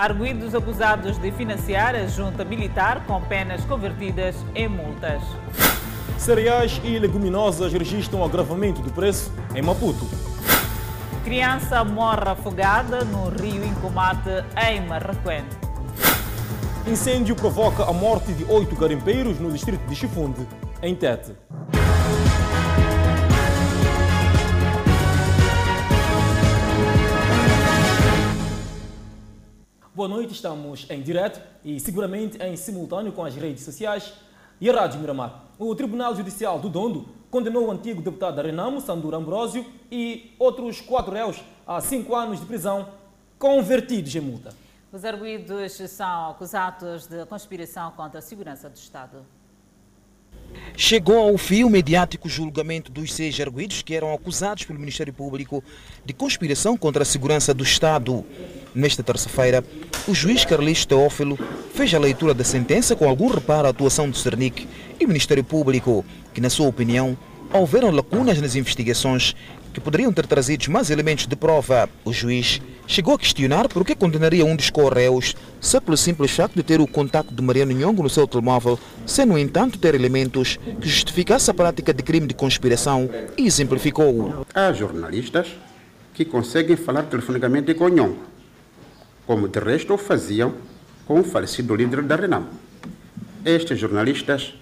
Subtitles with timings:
[0.00, 5.22] Arguidos acusados de financiar a junta militar com penas convertidas em multas.
[6.16, 10.08] Cereais e leguminosas registram agravamento do preço em Maputo.
[11.22, 15.44] Criança morre afogada no rio Incomate, em Marraquém.
[16.86, 20.48] Incêndio provoca a morte de oito garimpeiros no distrito de Chifunde,
[20.82, 21.34] em Tete.
[30.00, 34.14] Boa noite, estamos em direto e seguramente em simultâneo com as redes sociais
[34.58, 35.44] e a Rádio Miramar.
[35.58, 40.80] O Tribunal Judicial do Dondo condenou o antigo deputado da Renamo, Sanduro Ambrosio, e outros
[40.80, 42.88] quatro réus a cinco anos de prisão,
[43.38, 44.54] convertidos em multa.
[44.90, 49.18] Os arguídos são acusados de conspiração contra a segurança do Estado.
[50.74, 55.62] Chegou ao fim o mediático julgamento dos seis arguídos que eram acusados pelo Ministério Público
[56.06, 58.24] de conspiração contra a segurança do Estado.
[58.74, 59.64] Nesta terça-feira,
[60.06, 61.38] o juiz Carlos Teófilo
[61.74, 66.04] fez a leitura da sentença com algum reparo à atuação do Cernic e Ministério Público,
[66.32, 67.16] que, na sua opinião,
[67.52, 69.34] houveram lacunas nas investigações
[69.72, 71.88] que poderiam ter trazido mais elementos de prova.
[72.04, 76.54] O juiz chegou a questionar por que condenaria um dos correios só pelo simples facto
[76.54, 80.58] de ter o contacto de Mariano Nhongo no seu telemóvel, sem, no entanto, ter elementos
[80.80, 84.46] que justificassem a prática de crime de conspiração e exemplificou.
[84.54, 85.48] Há jornalistas
[86.14, 88.18] que conseguem falar telefonicamente com Nhongo,
[89.30, 90.52] como de resto o faziam
[91.06, 92.48] com o falecido líder da Renamo.
[93.44, 94.54] Estes jornalistas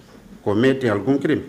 [0.42, 1.46] cometem algum crime.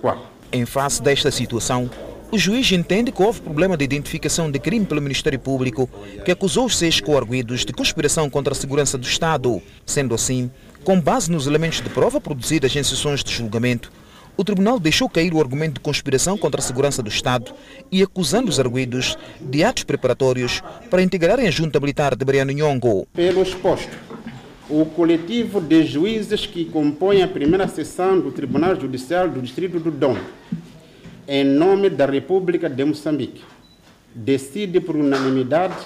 [0.00, 0.30] Qual?
[0.52, 1.90] Em face desta situação,
[2.30, 5.90] o juiz entende que houve problema de identificação de crime pelo Ministério Público,
[6.24, 9.60] que acusou os seis coarguidos de conspiração contra a segurança do Estado.
[9.84, 10.52] Sendo assim,
[10.84, 13.90] com base nos elementos de prova produzidos em sessões de julgamento,
[14.36, 17.52] o tribunal deixou cair o argumento de conspiração contra a segurança do Estado
[17.90, 23.06] e acusando os arguidos de atos preparatórios para integrarem a junta militar de Mariano Nhongo.
[23.12, 23.96] Pelo exposto,
[24.68, 29.90] o coletivo de juízes que compõem a primeira sessão do Tribunal Judicial do Distrito do
[29.90, 30.16] Dom
[31.26, 33.42] em nome da República de Moçambique,
[34.14, 35.76] decide por unanimidade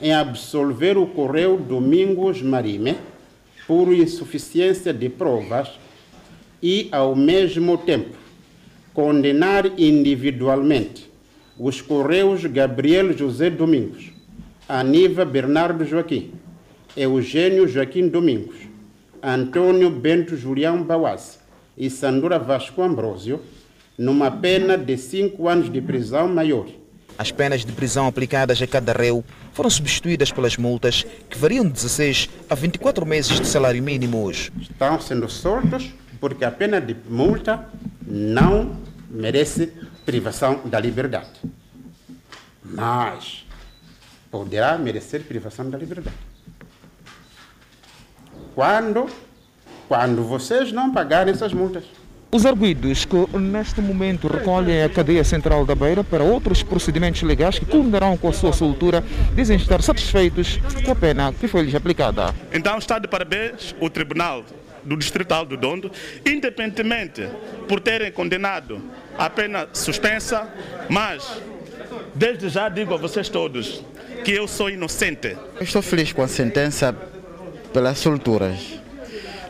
[0.00, 2.96] em absolver o Correio Domingos Marime
[3.66, 5.78] por insuficiência de provas
[6.62, 8.16] e, ao mesmo tempo,
[8.94, 11.10] condenar individualmente
[11.58, 14.12] os Correios Gabriel José Domingos,
[14.68, 16.32] Aniva Bernardo Joaquim,
[16.96, 18.56] Eugênio Joaquim Domingos,
[19.22, 21.40] Antônio Bento Julião Bawaz
[21.76, 23.40] e Sandura Vasco Ambrósio
[23.96, 26.66] numa pena de cinco anos de prisão maior.
[27.18, 31.72] As penas de prisão aplicadas a cada réu foram substituídas pelas multas, que variam de
[31.72, 34.50] 16 a 24 meses de salário mínimos.
[34.60, 37.66] Estão sendo soltos porque a pena de multa
[38.06, 38.76] não
[39.10, 39.72] merece
[40.06, 41.40] privação da liberdade.
[42.64, 43.44] Mas
[44.30, 46.14] poderá merecer privação da liberdade.
[48.54, 49.10] Quando?
[49.88, 51.82] Quando vocês não pagarem essas multas.
[52.30, 57.58] Os arguidos que neste momento recolhem a cadeia central da Beira para outros procedimentos legais
[57.58, 59.02] que culminarão com a sua soltura
[59.34, 62.32] dizem estar satisfeitos com a pena que foi-lhes aplicada.
[62.52, 64.44] Então está de parabéns o Tribunal
[64.84, 65.90] do Distrital do Dondo,
[66.26, 67.28] independentemente
[67.68, 68.82] por terem condenado
[69.16, 70.48] a pena suspensa,
[70.88, 71.40] mas
[72.14, 73.82] desde já digo a vocês todos
[74.24, 75.36] que eu sou inocente.
[75.60, 76.92] Estou feliz com a sentença
[77.72, 78.82] pelas solturas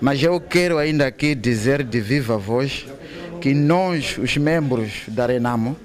[0.03, 2.84] mas eu quero ainda aqui dizer de viva voz
[3.41, 5.76] que nós, os membros da Renamo,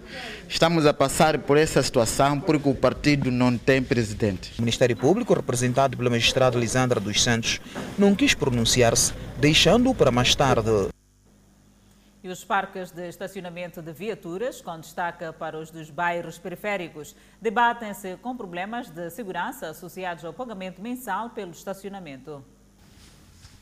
[0.48, 4.54] estamos a passar por essa situação porque o partido não tem presidente.
[4.58, 7.60] O Ministério Público, representado pela magistrada Lisandra dos Santos,
[7.98, 10.90] não quis pronunciar-se, deixando-o para mais tarde.
[12.24, 18.18] E os parques de estacionamento de viaturas, com destaque para os dos bairros periféricos, debatem-se
[18.18, 22.44] com problemas de segurança associados ao pagamento mensal pelo estacionamento.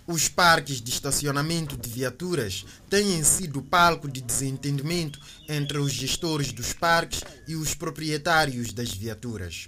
[0.07, 6.73] Os parques de estacionamento de viaturas têm sido palco de desentendimento entre os gestores dos
[6.73, 9.67] parques e os proprietários das viaturas.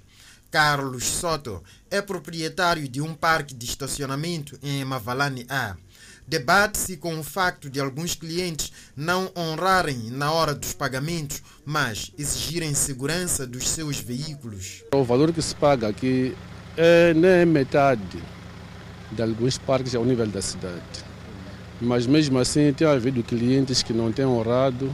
[0.51, 5.75] Carlos Soto é proprietário de um parque de estacionamento em Mavalane A.
[6.27, 12.75] Debate-se com o facto de alguns clientes não honrarem na hora dos pagamentos, mas exigirem
[12.75, 14.83] segurança dos seus veículos.
[14.93, 16.35] O valor que se paga aqui
[16.77, 18.21] é nem metade
[19.11, 21.05] de alguns parques ao nível da cidade.
[21.79, 24.93] Mas mesmo assim tem havido clientes que não têm honrado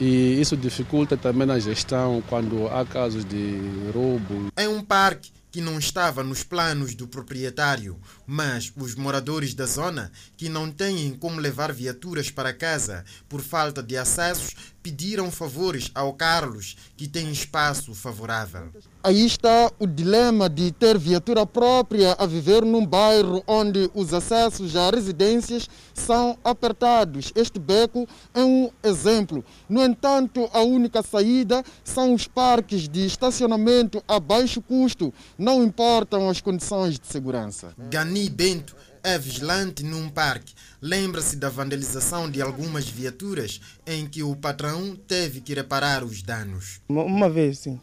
[0.00, 3.58] e isso dificulta também na gestão quando há casos de
[3.92, 4.52] roubo.
[4.56, 7.96] É um parque que não estava nos planos do proprietário.
[8.30, 13.82] Mas os moradores da zona, que não têm como levar viaturas para casa por falta
[13.82, 18.68] de acessos, pediram favores ao Carlos, que tem espaço favorável.
[19.02, 24.76] Aí está o dilema de ter viatura própria a viver num bairro onde os acessos
[24.76, 27.32] a residências são apertados.
[27.34, 29.42] Este beco é um exemplo.
[29.68, 36.28] No entanto, a única saída são os parques de estacionamento a baixo custo, não importam
[36.28, 37.72] as condições de segurança.
[37.90, 40.54] Gani Bento é vigilante num parque.
[40.80, 46.80] Lembra-se da vandalização de algumas viaturas em que o patrão teve que reparar os danos.
[46.88, 47.78] Uma, uma vez, sim.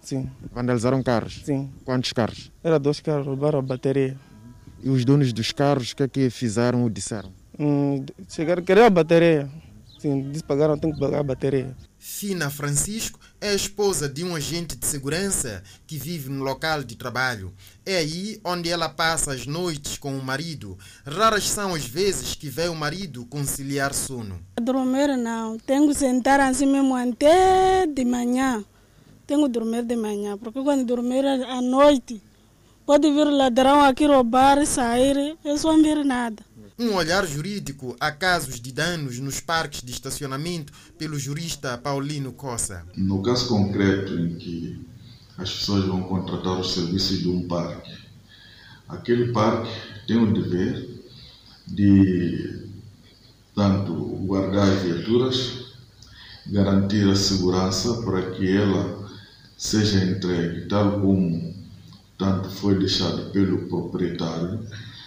[0.00, 0.30] sim.
[0.50, 1.42] Vandalizaram carros?
[1.44, 1.70] Sim.
[1.84, 2.50] Quantos carros?
[2.64, 4.16] Era dois carros, roubaram a bateria.
[4.82, 7.32] E os donos dos carros, o que é que fizeram ou disseram?
[7.58, 9.50] Hum, chegaram, queriam a bateria.
[9.98, 11.74] Sim, disse pagaram, tem que pagar a bateria.
[11.98, 17.52] Fina Francisco é esposa de um agente de segurança que vive no local de trabalho.
[17.84, 20.78] É aí onde ela passa as noites com o marido.
[21.04, 24.40] Raras são as vezes que vê o marido conciliar sono.
[24.60, 28.64] Dormir não, tenho que sentar assim mesmo até de manhã.
[29.26, 32.22] Tenho que dormir de manhã, porque quando dormir à noite,
[32.86, 36.42] pode vir ladrão aqui roubar, sair, eu só não vir nada.
[36.78, 42.84] Um olhar jurídico a casos de danos nos parques de estacionamento pelo jurista Paulino Cossa.
[42.94, 44.86] No caso concreto em que
[45.38, 47.96] as pessoas vão contratar os serviços de um parque,
[48.86, 49.70] aquele parque
[50.06, 51.00] tem o dever
[51.66, 52.68] de,
[53.54, 53.94] tanto,
[54.26, 55.72] guardar as viaturas,
[56.46, 59.08] garantir a segurança para que ela
[59.56, 61.54] seja entregue tal como
[62.18, 64.60] tanto foi deixado pelo proprietário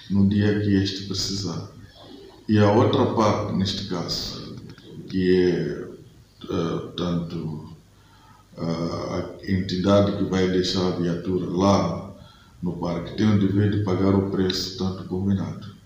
[0.10, 1.70] no dia que este precisar.
[2.48, 4.56] E a outra parte, neste caso,
[5.08, 5.90] que é
[6.52, 7.76] uh, tanto
[8.58, 12.16] uh, a entidade que vai deixar a viatura lá
[12.62, 15.78] no parque tem o dever de pagar o preço tanto combinado.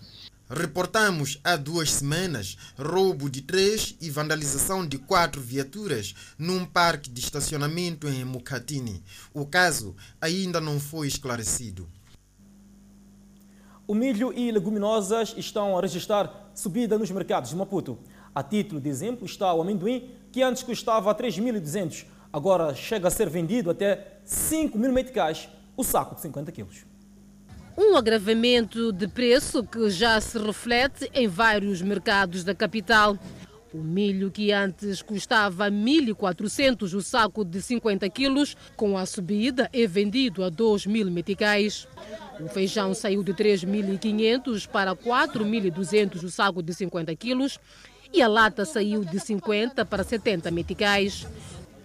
[0.50, 7.22] Reportamos há duas semanas roubo de três e vandalização de quatro viaturas num parque de
[7.22, 9.02] estacionamento em Mukatini.
[9.34, 11.88] O caso ainda não foi esclarecido.
[13.86, 18.00] O milho e leguminosas estão a registrar subida nos mercados de Maputo.
[18.34, 23.30] A título de exemplo está o amendoim, que antes custava 3.200, agora chega a ser
[23.30, 26.86] vendido até 5.000 meticais o saco de 50 quilos.
[27.78, 33.18] Um agravamento de preço que já se reflete em vários mercados da capital.
[33.74, 39.88] O milho que antes custava 1.400 o saco de 50 quilos, com a subida é
[39.88, 41.88] vendido a 2.000 meticais.
[42.40, 47.60] O feijão saiu de 3.500 para 4.200 o saco de 50 quilos
[48.14, 51.26] e a lata saiu de 50 para 70 meticais.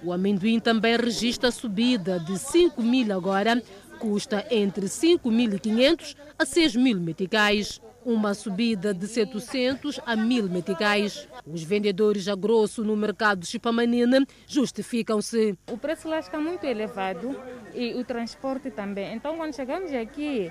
[0.02, 3.62] O amendoim também registra subida de 5 mil agora,
[3.98, 11.28] custa entre 5.500 a 6.000 meticais, uma subida de 700 a 1.000 meticais.
[11.46, 15.58] Os vendedores a grosso no mercado de Chipamanina justificam-se.
[15.70, 17.38] O preço lá está muito elevado
[17.74, 19.14] e o transporte também.
[19.14, 20.50] Então, quando chegamos aqui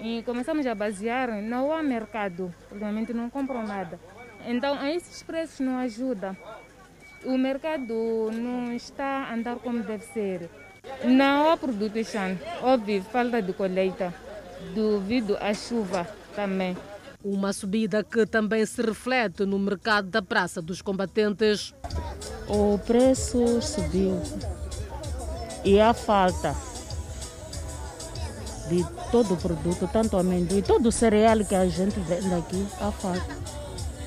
[0.00, 3.98] e começamos a basear, não há mercado, realmente não compram nada.
[4.46, 6.36] Então, esses preços não ajudam.
[7.24, 10.50] O mercado não está a andar como deve ser.
[11.04, 14.12] Não há produção, houve falta de colheita
[14.74, 16.76] devido à chuva também.
[17.22, 21.74] Uma subida que também se reflete no mercado da Praça dos Combatentes.
[22.48, 24.20] O preço subiu
[25.64, 26.54] e há falta
[28.68, 32.90] de todo o produto, tanto amendoim, todo o cereal que a gente vende aqui, há
[32.90, 33.53] falta.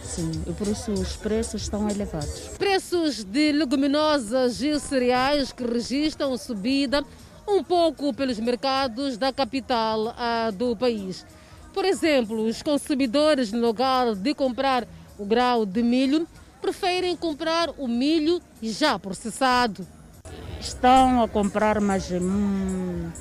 [0.07, 2.49] Sim, e por isso os preços estão elevados.
[2.57, 7.03] Preços de leguminosas e cereais que registram subida
[7.47, 11.25] um pouco pelos mercados da capital uh, do país.
[11.73, 14.87] Por exemplo, os consumidores, no lugar de comprar
[15.17, 16.27] o grau de milho,
[16.61, 19.85] preferem comprar o milho já processado.
[20.59, 23.11] Estão a comprar, mas hum,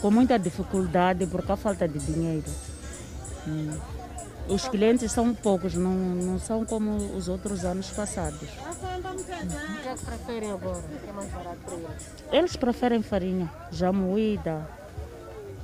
[0.00, 2.50] com muita dificuldade porque há falta de dinheiro.
[3.48, 3.99] Hum.
[4.50, 8.40] Os clientes são poucos, não, não são como os outros anos passados.
[8.42, 10.78] O que é que preferem agora?
[10.78, 12.06] O que é mais barato para eles?
[12.32, 14.68] Eles preferem farinha, já moída,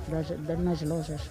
[0.07, 1.21] das, das, nas lojas.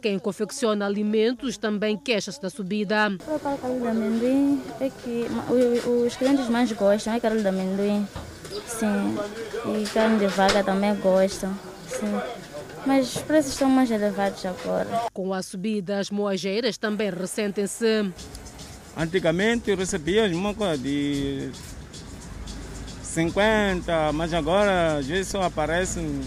[0.00, 3.08] Quem confecciona alimentos também queixa-se da subida.
[3.26, 5.26] O carne de amendoim é que
[6.06, 8.06] os clientes mais gostam, é carne de amendoim.
[8.66, 9.18] Sim.
[9.76, 11.52] E carne de vaca também gostam.
[11.88, 12.20] Sim.
[12.86, 15.02] Mas os preços estão mais elevados agora.
[15.12, 18.10] Com a subida, as moageiras também ressentem-se.
[18.96, 21.50] Antigamente recebíamos uma coisa de
[23.02, 26.20] 50, mas agora às vezes só aparecem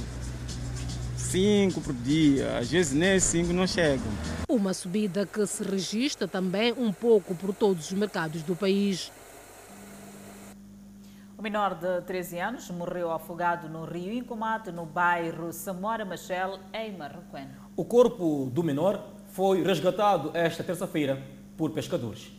[1.17, 4.05] 5 por dia, às vezes nem 5 não chegam.
[4.47, 9.11] Uma subida que se registra também um pouco por todos os mercados do país.
[11.43, 16.95] O menor de 13 anos morreu afogado no rio Incomate, no bairro Samora Machel, em
[16.95, 17.49] Marroquém.
[17.75, 21.21] O corpo do menor foi resgatado esta terça-feira
[21.57, 22.31] por pescadores.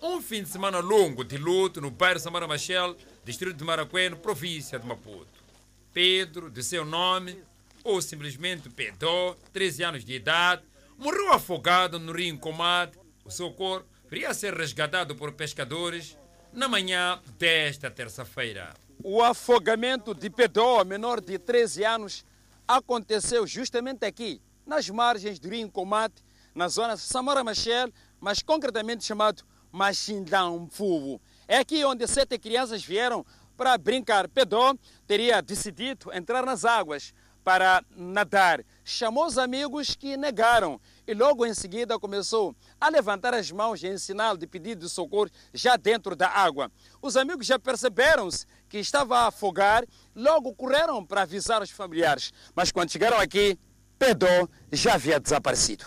[0.00, 2.96] Um fim de semana longo de luto no bairro Samara Machel,
[3.26, 5.44] distrito de Maracueno, província de Maputo.
[5.92, 7.38] Pedro, de seu nome,
[7.84, 10.62] ou simplesmente Pedro, 13 anos de idade,
[10.96, 12.98] morreu afogado no rio Incomate.
[13.22, 16.16] O seu corpo viria a ser resgatado por pescadores
[16.54, 18.72] na manhã desta terça-feira.
[19.02, 22.24] O afogamento de Pedro, menor de 13 anos,
[22.66, 26.22] aconteceu justamente aqui, nas margens do rio Incomate,
[26.54, 29.42] na zona Samara Machel, mas concretamente chamado
[29.72, 31.20] Machindão Fuvo.
[31.48, 34.28] É aqui onde sete crianças vieram para brincar.
[34.28, 38.64] Pedro teria decidido entrar nas águas para nadar.
[38.84, 43.96] Chamou os amigos que negaram e logo em seguida começou a levantar as mãos em
[43.98, 46.70] sinal de pedido de socorro já dentro da água.
[47.00, 49.84] Os amigos já perceberam-se que estava a afogar,
[50.14, 52.32] logo correram para avisar os familiares.
[52.54, 53.58] Mas quando chegaram aqui,
[53.98, 55.84] Pedro já havia desaparecido.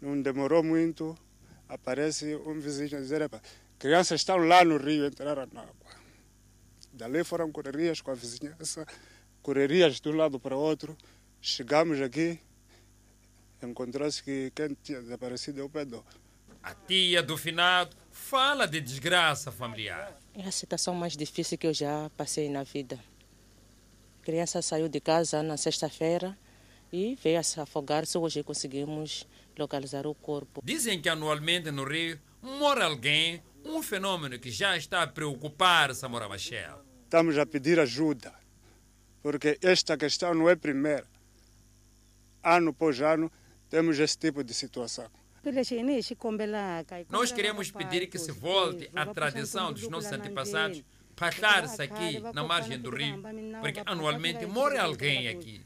[0.00, 1.16] Não demorou muito,
[1.68, 3.28] aparece um vizinho dizer:
[3.78, 5.74] crianças estão lá no rio, entraram na água.
[6.92, 8.86] Dali foram correrias com a vizinhança,
[9.42, 10.96] correrias de um lado para o outro.
[11.40, 12.38] Chegamos aqui,
[13.64, 16.04] encontrou-se que quem tinha desaparecido é o Pedro.
[16.62, 20.18] A tia do finado fala de desgraça familiar.
[20.34, 22.98] É a situação mais difícil que eu já passei na vida.
[24.22, 26.36] A criança saiu de casa na sexta-feira
[26.92, 28.06] e veio a se afogar.
[28.06, 29.26] Só hoje conseguimos
[29.58, 30.62] localizar o corpo.
[30.64, 36.28] Dizem que anualmente no Rio mora alguém, um fenômeno que já está a preocupar Samora
[36.28, 36.82] Machel.
[37.04, 38.32] Estamos a pedir ajuda,
[39.22, 41.06] porque esta questão não é primeira.
[42.42, 43.30] Ano após ano
[43.68, 45.06] temos esse tipo de situação.
[47.10, 50.82] Nós queremos pedir que se volte à tradição dos nossos antepassados
[51.14, 53.22] passar-se aqui na margem do rio,
[53.60, 55.64] porque anualmente morre alguém aqui.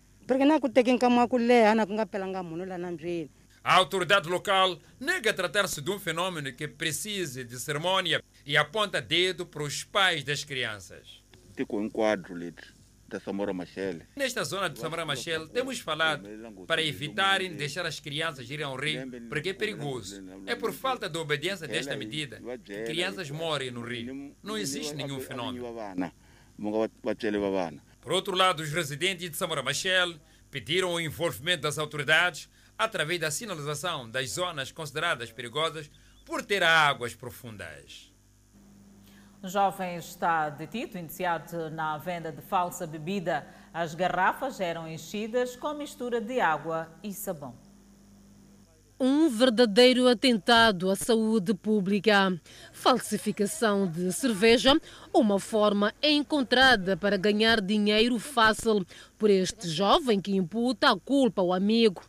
[3.64, 9.46] A autoridade local nega tratar-se de um fenômeno que precise de cerimônia e aponta dedo
[9.46, 11.22] para os pais das crianças.
[11.54, 12.77] Fico em quadro, líder
[13.08, 14.02] da Samora Machel.
[14.14, 16.28] Nesta zona de Samora Machel, temos falado
[16.66, 20.22] para evitarem deixar as crianças irem ao rio, porque é perigoso.
[20.46, 24.36] É por falta de obediência desta medida que crianças morrem no rio.
[24.42, 26.12] Não existe nenhum fenômeno.
[28.00, 30.14] Por outro lado, os residentes de Samora Machel
[30.50, 35.90] pediram o envolvimento das autoridades através da sinalização das zonas consideradas perigosas
[36.24, 38.07] por ter águas profundas.
[39.40, 43.46] Um jovem está detido, iniciado na venda de falsa bebida.
[43.72, 47.54] As garrafas eram enchidas com mistura de água e sabão.
[48.98, 52.36] Um verdadeiro atentado à saúde pública.
[52.72, 54.74] Falsificação de cerveja,
[55.14, 58.84] uma forma encontrada para ganhar dinheiro fácil
[59.16, 62.02] por este jovem que imputa a culpa ao amigo.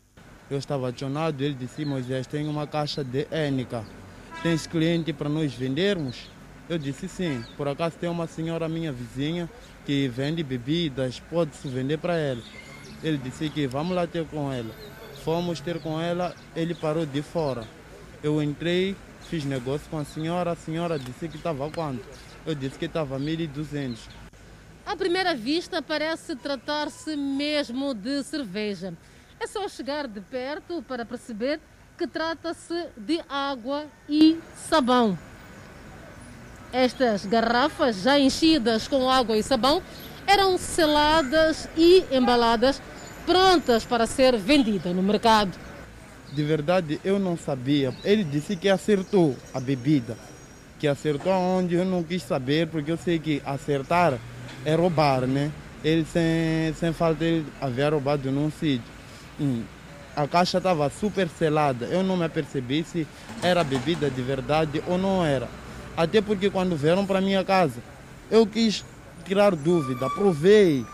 [0.49, 3.85] Eu estava acionado, ele disse, Moisés, tem uma caixa de Énica.
[4.41, 6.38] Tens cliente para nós vendermos?
[6.69, 7.43] Eu disse sim.
[7.57, 9.49] Por acaso tem uma senhora minha vizinha
[9.85, 12.41] que vende bebidas, pode-se vender para ela.
[13.01, 14.69] Ele disse que vamos lá ter com ela.
[15.23, 17.67] Fomos ter com ela, ele parou de fora.
[18.21, 18.95] Eu entrei,
[19.29, 22.05] fiz negócio com a senhora, a senhora disse que estava quanto?
[22.45, 23.97] Eu disse que estava 1.200.
[24.85, 28.93] À primeira vista parece tratar-se mesmo de cerveja.
[29.39, 31.59] É só chegar de perto para perceber
[31.97, 35.17] que trata-se de água e sabão.
[36.71, 39.81] Estas garrafas, já enchidas com água e sabão,
[40.27, 42.79] eram seladas e embaladas,
[43.25, 45.57] prontas para ser vendidas no mercado.
[46.31, 47.91] De verdade, eu não sabia.
[48.03, 50.15] Ele disse que acertou a bebida.
[50.77, 54.13] Que acertou onde eu não quis saber, porque eu sei que acertar
[54.63, 55.51] é roubar, né?
[55.83, 58.83] Ele, sem, sem falta, ele havia roubado num sítio.
[59.41, 59.63] Hum.
[60.15, 61.85] A caixa estava super selada.
[61.85, 63.07] Eu não me apercebi se
[63.41, 65.47] era bebida de verdade ou não era.
[65.95, 67.81] Até porque quando vieram para minha casa,
[68.31, 68.83] eu quis
[69.25, 70.85] tirar dúvida, provei,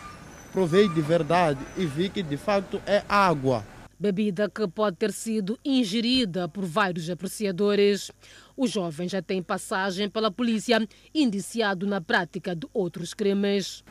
[0.52, 3.64] provei de verdade e vi que de facto é água.
[3.98, 8.12] Bebida que pode ter sido ingerida por vários apreciadores.
[8.58, 13.84] O jovem já tem passagem pela polícia, indiciado na prática de outros crimes.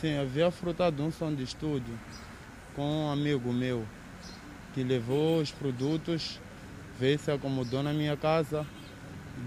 [0.00, 1.98] Sim, havia frutado um som de estúdio
[2.76, 3.84] com um amigo meu
[4.74, 6.40] que levou os produtos,
[6.98, 8.66] veio se acomodou na minha casa,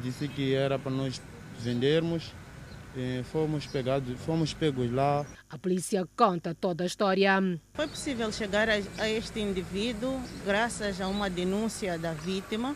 [0.02, 1.22] disse que era para nós
[1.60, 2.34] vendermos
[2.96, 5.24] E fomos pegados, fomos pegos lá.
[5.52, 7.32] A polícia conta toda a história.
[7.76, 12.76] Foi possível chegar a, a este indivíduo graças a uma denúncia da vítima.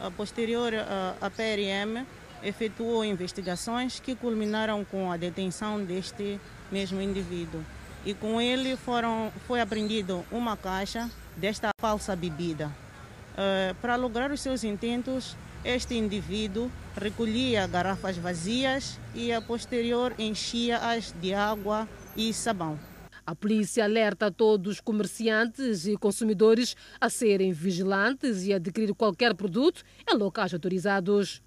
[0.00, 2.04] A posterior, a, a PRM
[2.42, 6.40] efetuou investigações que culminaram com a detenção deste
[6.72, 7.62] mesmo indivíduo.
[8.04, 12.66] E com ele foram, foi apreendido uma caixa desta falsa bebida.
[12.66, 21.14] Uh, para lograr os seus intentos, este indivíduo recolhia garrafas vazias e a posterior enchia-as
[21.20, 22.78] de água e sabão.
[23.24, 29.82] A polícia alerta todos os comerciantes e consumidores a serem vigilantes e adquirir qualquer produto
[30.10, 31.40] em locais autorizados.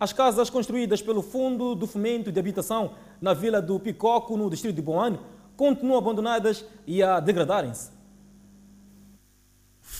[0.00, 4.74] As casas construídas pelo Fundo do Fomento de Habitação na vila do Picoco, no distrito
[4.74, 5.18] de Boane,
[5.56, 7.97] continuam abandonadas e a degradarem-se.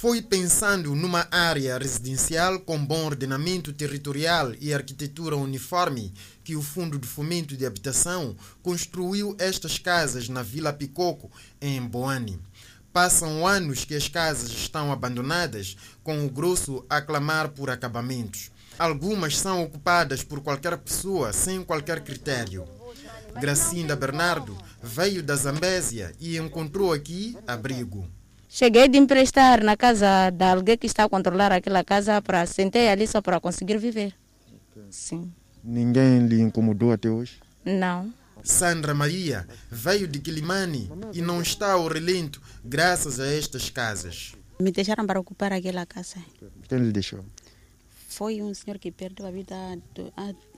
[0.00, 6.14] Foi pensando numa área residencial com bom ordenamento territorial e arquitetura uniforme
[6.45, 11.28] que o Fundo de Fomento de Habitação construiu estas casas na Vila Picoco,
[11.61, 12.38] em Boane.
[12.93, 18.52] Passam anos que as casas estão abandonadas, com o grosso a clamar por acabamentos.
[18.78, 22.64] Algumas são ocupadas por qualquer pessoa sem qualquer critério.
[23.40, 28.09] Gracinda Bernardo veio da Zambésia e encontrou aqui abrigo.
[28.49, 32.88] Cheguei de emprestar na casa de alguém que está a controlar aquela casa para sentei
[32.88, 34.14] ali só para conseguir viver.
[34.90, 35.31] Sim.
[35.62, 37.38] Ninguém lhe incomodou até hoje?
[37.64, 38.12] Não.
[38.43, 44.33] Sandra Maria veio de Quilimani e não está ao relento graças a estas casas.
[44.59, 46.17] Me deixaram para ocupar aquela casa.
[46.69, 47.25] Quem lhe deixou?
[48.09, 49.55] Foi um senhor que perdeu a vida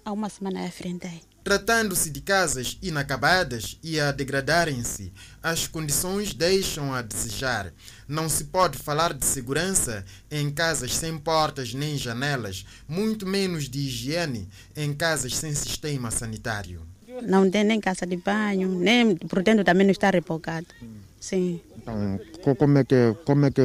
[0.05, 1.09] há uma semana à frente.
[1.51, 7.73] Tratando-se de casas inacabadas e a degradarem-se, as condições deixam a desejar.
[8.07, 13.81] Não se pode falar de segurança em casas sem portas nem janelas, muito menos de
[13.81, 16.87] higiene em casas sem sistema sanitário.
[17.25, 20.69] Não tem nem casa de banho, nem por dentro também não está repocado.
[21.19, 21.61] Sim.
[21.77, 23.63] Então, como é que, como é que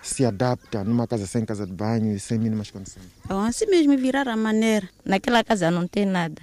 [0.00, 3.06] se adapta numa casa sem casa de banho e sem mínimas condições?
[3.28, 4.88] Assim mesmo virar a maneira.
[5.04, 6.40] Naquela casa não tem nada.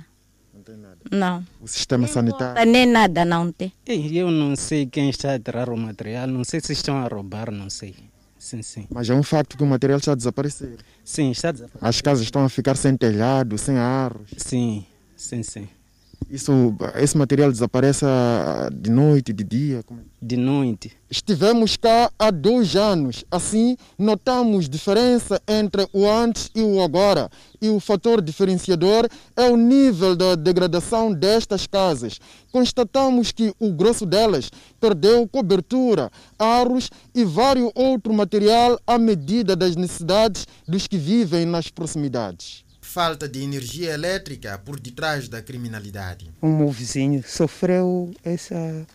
[1.12, 1.44] Não.
[1.62, 2.72] O sistema sanitário?
[2.72, 3.72] Nem nada não tem.
[3.88, 7.52] Eu não sei quem está a tirar o material, não sei se estão a roubar,
[7.52, 7.96] não sei.
[8.38, 8.88] Sim, sim.
[8.90, 10.78] Mas é um facto que o material está a desaparecer.
[11.04, 11.88] Sim, está a desaparecer.
[11.88, 14.30] As casas estão a ficar sem telhado, sem arros.
[14.36, 14.86] Sim,
[15.16, 15.68] sim, sim.
[16.30, 18.06] Isso, esse material desaparece
[18.74, 19.84] de noite, de dia?
[19.84, 20.02] Como...
[20.22, 20.92] De noite.
[21.10, 23.24] Estivemos cá há dois anos.
[23.30, 27.30] Assim, notamos diferença entre o antes e o agora.
[27.62, 32.20] E o fator diferenciador é o nível da degradação destas casas.
[32.52, 36.10] Constatamos que o grosso delas perdeu cobertura,
[36.40, 43.28] aros e vários outro material à medida das necessidades dos que vivem nas proximidades falta
[43.28, 46.32] de energia elétrica por detrás da criminalidade.
[46.40, 48.86] O meu vizinho sofreu essa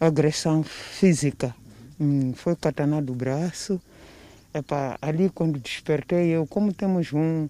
[0.00, 1.54] agressão física.
[2.00, 3.80] Hum, foi catanado o braço.
[4.52, 7.48] Epa, ali quando despertei, eu, como temos um,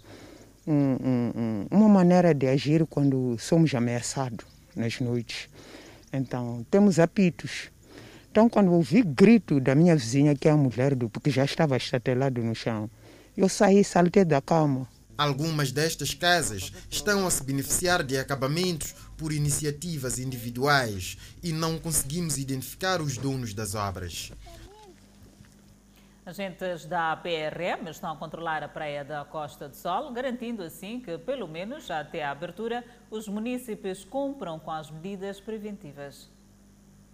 [0.67, 4.45] um, um, uma maneira de agir quando somos ameaçados
[4.77, 5.49] nas noites.
[6.13, 7.71] Então, temos apitos.
[8.31, 11.75] Então, quando ouvi grito da minha vizinha, que é a mulher do, porque já estava
[11.75, 12.91] estatelado no chão,
[13.35, 14.93] eu saí, saltei da cama.
[15.17, 22.37] Algumas destas casas estão a se beneficiar de acabamentos por iniciativas individuais e não conseguimos
[22.37, 24.33] identificar os donos das obras.
[26.27, 31.19] Agentes da PRM estão a controlar a praia da Costa do Sol, garantindo assim que,
[31.19, 36.31] pelo menos até a abertura, os municípios cumpram com as medidas preventivas.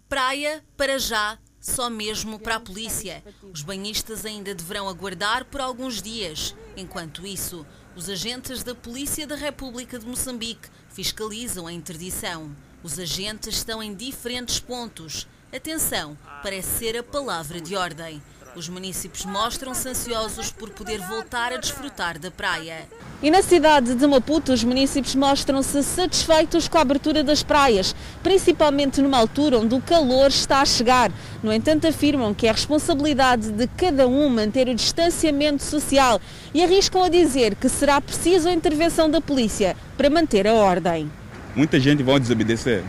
[0.09, 3.23] Praia, para já, só mesmo para a polícia.
[3.53, 6.57] Os banhistas ainda deverão aguardar por alguns dias.
[6.77, 12.55] Enquanto isso, os agentes da Polícia da República de Moçambique fiscalizam a interdição.
[12.83, 15.27] Os agentes estão em diferentes pontos.
[15.53, 18.23] Atenção, parece ser a palavra de ordem.
[18.57, 22.81] Os municípios mostram-se ansiosos por poder voltar a desfrutar da praia.
[23.23, 29.01] E na cidade de Maputo, os municípios mostram-se satisfeitos com a abertura das praias, principalmente
[29.01, 31.13] numa altura onde o calor está a chegar.
[31.43, 36.21] No entanto, afirmam que é responsabilidade de cada um manter o distanciamento social
[36.53, 41.11] e arriscam a dizer que será preciso a intervenção da polícia para manter a ordem.
[41.55, 42.83] Muita gente vai desobedecer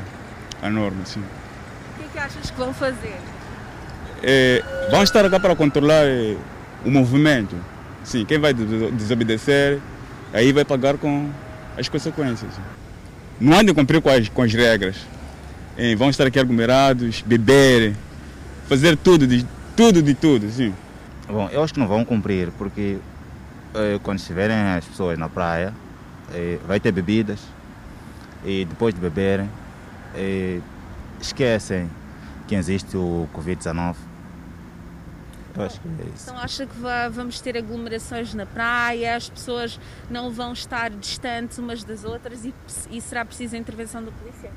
[0.60, 1.19] a norma, sim.
[1.19, 3.17] O que, é que achas que vão fazer?
[4.23, 6.36] É, vão estar cá para controlar é,
[6.86, 7.55] o movimento.
[8.03, 9.79] Sim, quem vai desobedecer,
[10.34, 11.29] aí vai pagar com
[11.77, 12.51] as consequências.
[13.39, 14.95] Não de cumprir com as, com as regras.
[15.77, 17.95] É, vão estar aqui aglomerados, beber,
[18.67, 20.73] fazer tudo, de tudo, de tudo, sim.
[21.27, 22.97] Bom, eu acho que não vão cumprir, porque
[24.03, 25.73] quando estiverem as pessoas na praia,
[26.67, 27.39] vai ter bebidas
[28.43, 29.49] e depois de beberem
[31.21, 31.89] esquecem
[32.47, 33.95] que existe o Covid-19.
[35.55, 36.29] Eu acho que é isso.
[36.29, 41.57] Então acha que va- vamos ter aglomerações na praia, as pessoas não vão estar distantes
[41.57, 42.53] umas das outras e,
[42.89, 44.49] e será preciso a intervenção da polícia?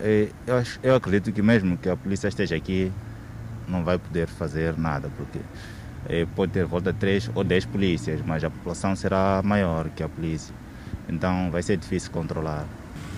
[0.00, 2.90] Eh, Eu, acho- eu acredito que mesmo que a polícia esteja aqui,
[3.68, 5.38] não vai poder fazer nada, porque
[6.08, 10.02] eh, pode ter volta de três ou dez polícias, mas a população será maior que
[10.02, 10.54] a polícia.
[11.08, 12.64] Então vai ser difícil controlar.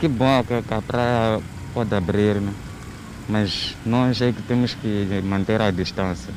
[0.01, 1.41] Que bom que que a praia
[1.73, 2.53] pode abrir, né?
[3.29, 6.33] Mas nós é que temos que manter a distância,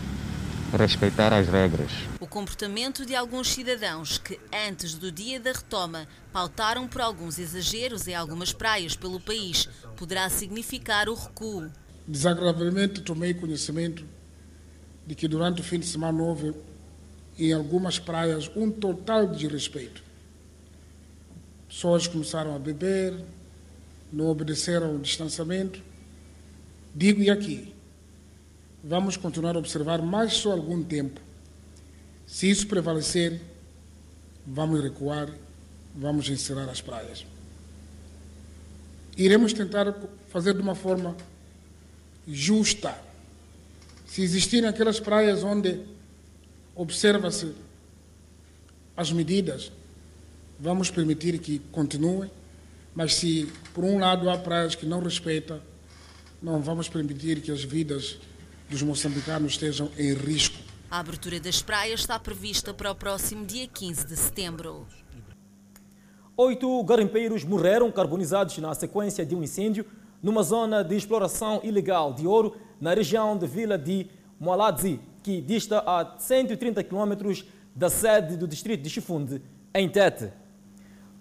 [0.78, 1.92] respeitar as regras.
[2.20, 8.08] O comportamento de alguns cidadãos que, antes do dia da retoma, pautaram por alguns exageros
[8.08, 11.70] em algumas praias pelo país, poderá significar o recuo.
[12.08, 14.04] Desagradavelmente tomei conhecimento
[15.06, 16.54] de que durante o fim de semana houve
[17.38, 20.04] em algumas praias um total desrespeito.
[21.68, 23.14] Pessoas começaram a beber,
[24.12, 25.89] não obedeceram o distanciamento.
[26.94, 27.74] Digo e aqui,
[28.84, 31.20] vamos continuar a observar mais só algum tempo.
[32.26, 33.42] Se isso prevalecer,
[34.46, 35.30] vamos recuar,
[35.96, 37.26] vamos encerrar as praias.
[39.18, 39.94] Iremos tentar
[40.30, 41.16] fazer de uma forma
[42.28, 42.98] justa.
[44.08, 45.82] Se existirem aquelas praias onde
[46.76, 47.54] observa-se
[48.96, 49.72] as medidas,
[50.60, 52.32] vamos permitir que continuem,
[52.96, 55.62] mas se por um lado há praias que não respeitam,
[56.42, 58.18] não vamos permitir que as vidas
[58.70, 60.58] dos moçambicanos estejam em risco.
[60.90, 64.88] A abertura das praias está prevista para o próximo dia 15 de setembro.
[66.38, 69.86] Oito garimpeiros morreram carbonizados na sequência de um incêndio
[70.24, 74.08] numa zona de exploração ilegal de ouro na região de Vila de
[74.40, 77.44] Moaladzi, que dista a 130 km
[77.76, 79.42] da sede do distrito de Chifunde,
[79.74, 80.32] em Tete.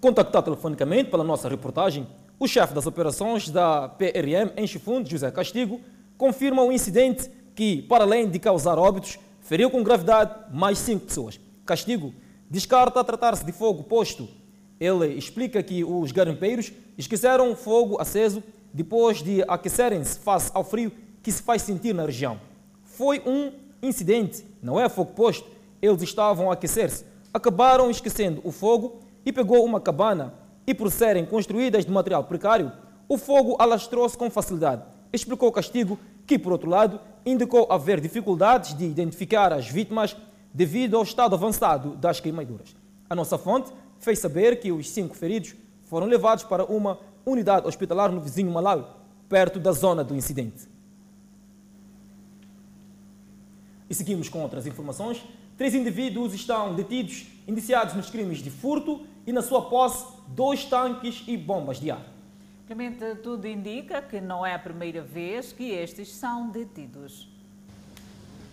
[0.00, 2.07] Contactado telefonicamente pela nossa reportagem,
[2.38, 5.81] o chefe das operações da PRM em Chifunde, José Castigo,
[6.16, 11.40] confirma o incidente que, para além de causar óbitos, feriu com gravidade mais cinco pessoas.
[11.66, 12.14] Castigo
[12.48, 14.29] descarta tratar-se de fogo posto.
[14.79, 20.92] Ele explica que os garimpeiros esqueceram o fogo aceso depois de aquecerem-se face ao frio
[21.22, 22.40] que se faz sentir na região.
[22.85, 25.48] Foi um incidente, não é fogo posto.
[25.83, 30.35] Eles estavam a aquecer-se, acabaram esquecendo o fogo e pegou uma cabana
[30.68, 32.70] e por serem construídas de material precário,
[33.09, 34.83] o fogo alastrou-se com facilidade.
[35.11, 40.14] Explicou Castigo que, por outro lado, indicou haver dificuldades de identificar as vítimas
[40.52, 42.76] devido ao estado avançado das queimaduras.
[43.09, 45.54] A nossa fonte fez saber que os cinco feridos
[45.85, 48.85] foram levados para uma unidade hospitalar no vizinho Malawi,
[49.26, 50.68] perto da zona do incidente.
[53.88, 55.24] E seguimos com outras informações.
[55.57, 61.23] Três indivíduos estão detidos, indiciados nos crimes de furto e, na sua posse, dois tanques
[61.27, 62.03] e bombas de ar.
[62.67, 67.29] Clemente, tudo indica que não é a primeira vez que estes são detidos.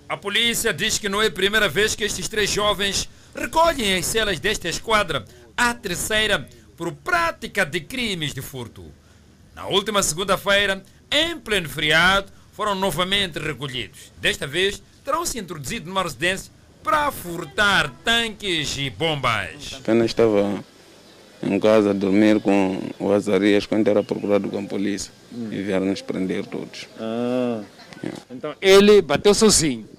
[0.10, 4.06] A polícia diz que não é a primeira vez que estes três jovens recolhem as
[4.06, 5.24] celas desta esquadra,
[5.56, 8.84] a terceira por prática de crimes de furto.
[9.56, 14.12] Na última segunda-feira, em pleno feriado, foram novamente recolhidos.
[14.20, 16.52] Desta vez, terão se introduzido numa residência
[16.86, 19.74] para furtar tanques e bombas.
[19.80, 20.63] Apenas estava
[21.41, 25.12] em casa a dormir com o Azarias quando era procurado com a polícia
[25.52, 26.88] e vieram nos prender todos.
[27.00, 27.62] Ah.
[28.30, 29.89] Então ele bateu sozinho.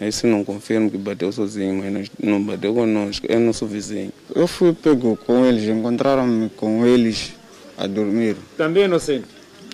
[0.00, 4.12] Esse não confirmo que bateu sozinho, mas não- não bateu conosco, é nosso vizinho.
[4.34, 7.32] Eu fui pego com eles, encontraram-me com eles
[7.76, 8.36] a dormir.
[8.56, 9.26] Também inocente.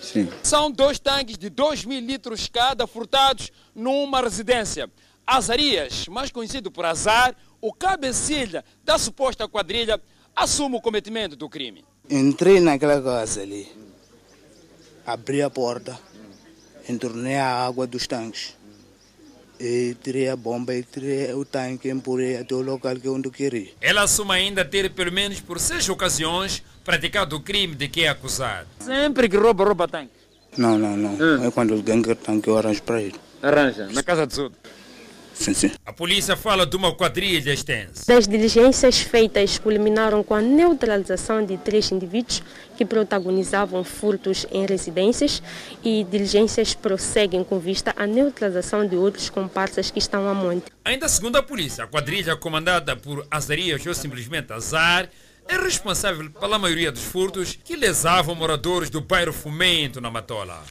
[0.02, 0.28] Sim.
[0.42, 4.88] São dois tanques de 2 mil litros cada furtados numa residência.
[5.26, 10.00] Azarias, mais conhecido por Azar, o cabecilha da suposta quadrilha,
[10.36, 11.84] assume o cometimento do crime.
[12.10, 13.66] Entrei naquela casa ali,
[15.06, 15.98] abri a porta,
[16.88, 18.54] entornei a água dos tanques.
[19.58, 23.28] E tirei a bomba e tirei o tanque e empurrei até o local que onde
[23.28, 23.70] eu queria.
[23.80, 28.08] Ela assume ainda ter, pelo menos por seis ocasiões, praticado o crime de que é
[28.08, 28.66] acusado.
[28.80, 30.12] Sempre que rouba, rouba tanque.
[30.56, 31.44] Não, não, não.
[31.44, 33.14] É quando alguém quer tanque eu arranjo para ele.
[33.40, 34.60] Arranja, na casa dos outros.
[35.34, 35.70] Sim, sim.
[35.84, 38.04] A polícia fala de uma quadrilha extensa.
[38.06, 42.42] Das diligências feitas culminaram com a neutralização de três indivíduos
[42.76, 45.42] que protagonizavam furtos em residências
[45.82, 50.66] e diligências prosseguem com vista à neutralização de outros comparsas que estão a monte.
[50.84, 55.08] Ainda segundo a polícia, a quadrilha comandada por Azarias ou simplesmente Azar
[55.48, 60.62] é responsável pela maioria dos furtos que lesavam moradores do bairro Fomento, na Matola.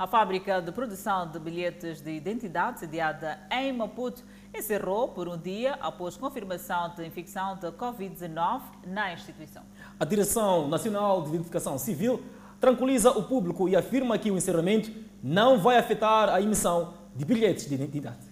[0.00, 4.24] A fábrica de produção de bilhetes de identidade, sediada em Maputo,
[4.58, 9.62] encerrou por um dia após confirmação de infecção de Covid-19 na instituição.
[9.98, 12.22] A Direção Nacional de Identificação Civil
[12.58, 14.90] tranquiliza o público e afirma que o encerramento
[15.22, 18.26] não vai afetar a emissão de bilhetes de identidade.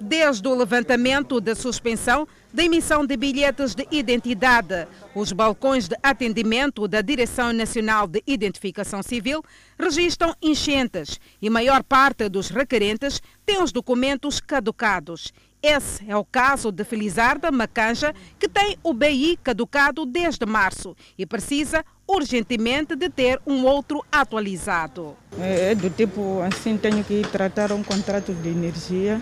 [0.00, 2.26] Desde o levantamento da suspensão
[2.56, 9.02] da emissão de bilhetes de identidade, os balcões de atendimento da Direção Nacional de Identificação
[9.02, 9.44] Civil
[9.78, 15.34] registram enchentes e maior parte dos requerentes tem os documentos caducados.
[15.62, 21.26] Esse é o caso de Felizarda Macanja, que tem o BI caducado desde março e
[21.26, 25.14] precisa urgentemente de ter um outro atualizado.
[25.38, 29.20] É do tipo assim, tenho que tratar um contrato de energia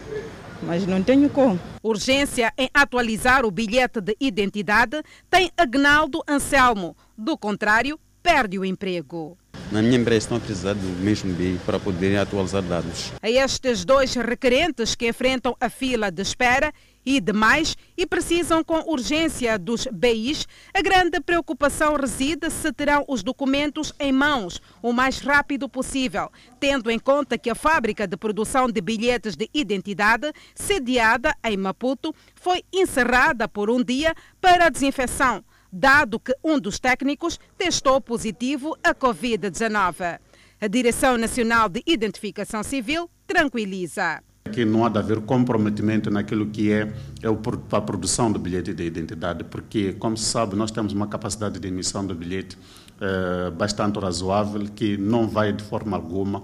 [0.67, 1.59] mas não tenho como.
[1.83, 6.97] Urgência em atualizar o bilhete de identidade tem Agnaldo Anselmo.
[7.17, 9.37] Do contrário, perde o emprego.
[9.71, 13.13] Na minha empresa estão a precisar do mesmo BI para poderem atualizar dados.
[13.23, 16.73] A estes dois requerentes que enfrentam a fila de espera
[17.05, 23.23] e demais e precisam com urgência dos BIs, a grande preocupação reside se terão os
[23.23, 28.69] documentos em mãos o mais rápido possível, tendo em conta que a fábrica de produção
[28.69, 36.21] de bilhetes de identidade, sediada em Maputo, foi encerrada por um dia para desinfecção, dado
[36.21, 40.21] que um dos técnicos testou positivo a Covid-19.
[40.61, 46.71] A Direção Nacional de Identificação Civil tranquiliza que não há de haver comprometimento naquilo que
[46.71, 47.29] é, é
[47.77, 51.67] a produção do bilhete de identidade, porque, como se sabe, nós temos uma capacidade de
[51.67, 52.59] emissão do bilhete
[53.01, 56.43] eh, bastante razoável, que não vai de forma alguma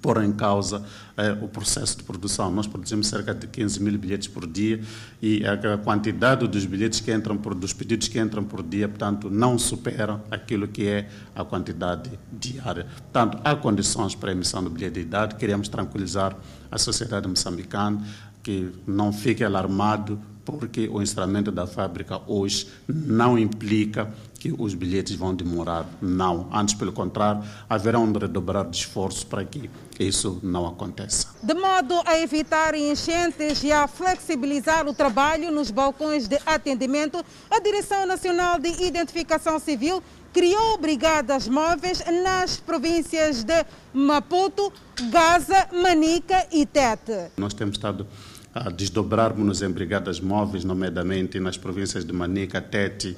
[0.00, 0.82] pôr em causa
[1.16, 2.50] eh, o processo de produção.
[2.50, 4.80] Nós produzimos cerca de 15 mil bilhetes por dia
[5.20, 9.28] e a quantidade dos bilhetes que entram por, dos pedidos que entram por dia, portanto,
[9.28, 12.86] não supera aquilo que é a quantidade diária.
[13.12, 15.34] Portanto, há condições para a emissão do bilhete de idade.
[15.34, 16.36] Queremos tranquilizar
[16.70, 18.04] a sociedade moçambicana
[18.42, 25.14] que não fique alarmado porque o encerramento da fábrica hoje não implica que os bilhetes
[25.14, 25.86] vão demorar.
[26.00, 26.48] Não.
[26.50, 31.28] Antes, pelo contrário, haverá um redobrar de esforço para que isso não aconteça.
[31.42, 37.60] De modo a evitar enchentes e a flexibilizar o trabalho nos balcões de atendimento, a
[37.60, 44.72] Direção Nacional de Identificação Civil criou brigadas móveis nas províncias de Maputo,
[45.10, 47.32] Gaza, Manica e Tete.
[47.36, 48.06] Nós temos estado
[48.54, 53.16] a desdobrarmos-nos em brigadas móveis, nomeadamente nas províncias de Manica, Tete,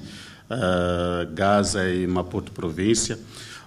[0.50, 3.18] uh, Gaza e Maputo província.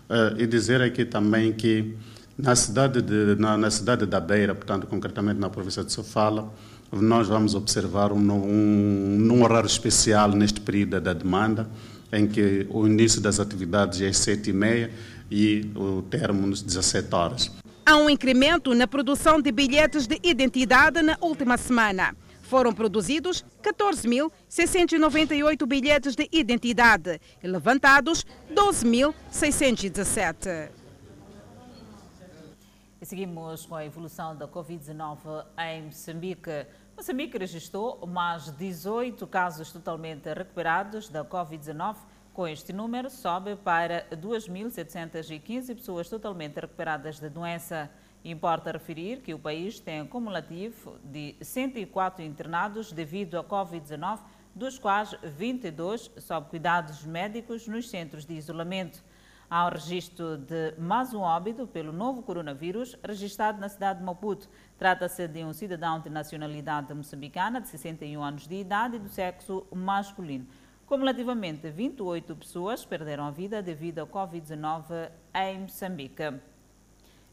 [0.09, 1.95] Uh, e dizer aqui também que
[2.37, 6.51] na cidade, de, na, na, cidade da Beira, portanto, concretamente na província de Sofala,
[6.91, 11.67] nós vamos observar um, um, um horário especial neste período da demanda,
[12.11, 14.89] em que o início das atividades é às 7h30
[15.29, 17.51] e o termo às 17 horas.
[17.85, 22.15] Há um incremento na produção de bilhetes de identidade na última semana.
[22.41, 30.69] Foram produzidos 14.698 bilhetes de identidade e levantados 12.617.
[33.01, 36.65] E seguimos com a evolução da Covid-19 em Moçambique.
[36.95, 41.97] Moçambique registrou mais 18 casos totalmente recuperados da Covid-19.
[42.33, 47.91] Com este número, sobe para 2.715 pessoas totalmente recuperadas da doença.
[48.23, 54.21] Importa referir que o país tem um cumulativo de 104 internados devido à Covid-19,
[54.55, 59.03] dos quais 22 sob cuidados médicos nos centros de isolamento.
[59.47, 64.49] Há o registro de mais um óbito pelo novo coronavírus registrado na cidade de Maputo.
[64.77, 69.65] Trata-se de um cidadão de nacionalidade moçambicana de 61 anos de idade e do sexo
[69.73, 70.45] masculino.
[70.85, 76.33] Cumulativamente, 28 pessoas perderam a vida devido à Covid-19 em Moçambique.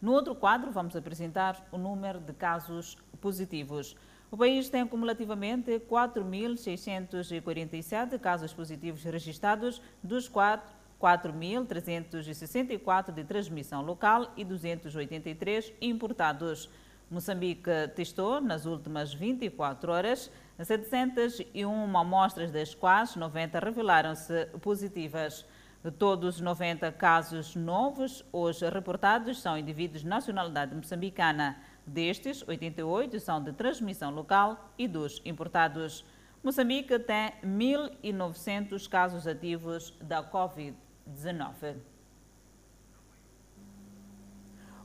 [0.00, 3.94] No outro quadro, vamos apresentar o número de casos positivos.
[4.30, 10.60] O país tem acumulativamente 4.647 casos positivos registrados, dos quais
[11.02, 16.70] 4.364 de transmissão local e 283 importados.
[17.12, 25.46] Moçambique testou, nas últimas 24 horas, 701 amostras, das quais 90 revelaram-se positivas.
[25.84, 31.58] De todos os 90 casos novos hoje reportados são indivíduos de nacionalidade moçambicana.
[31.86, 36.06] Destes, 88 são de transmissão local e dos importados.
[36.42, 41.91] Moçambique tem 1.900 casos ativos da Covid-19.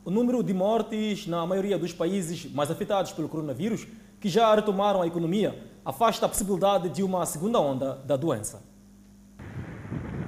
[0.07, 3.85] O número de mortes na maioria dos países mais afetados pelo coronavírus,
[4.21, 8.63] que já retomaram a economia, afasta a possibilidade de uma segunda onda da doença.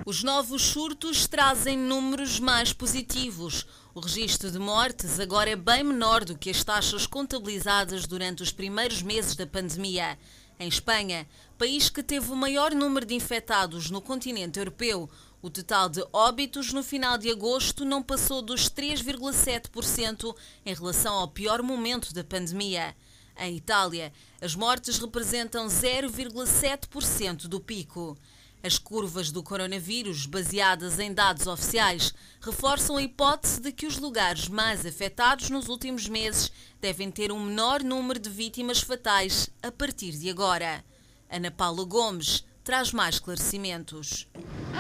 [0.06, 3.66] Os novos surtos trazem números mais positivos.
[3.96, 8.52] O registro de mortes agora é bem menor do que as taxas contabilizadas durante os
[8.52, 10.20] primeiros meses da pandemia.
[10.60, 11.26] Em Espanha,
[11.58, 15.10] país que teve o maior número de infectados no continente europeu,
[15.42, 21.28] o total de óbitos no final de agosto não passou dos 3,7% em relação ao
[21.30, 22.96] pior momento da pandemia.
[23.38, 28.18] Em Itália, as mortes representam 0,7% do pico.
[28.62, 34.50] As curvas do coronavírus, baseadas em dados oficiais, reforçam a hipótese de que os lugares
[34.50, 40.12] mais afetados nos últimos meses devem ter um menor número de vítimas fatais a partir
[40.12, 40.84] de agora.
[41.30, 44.28] Ana Paula Gomes traz mais esclarecimentos.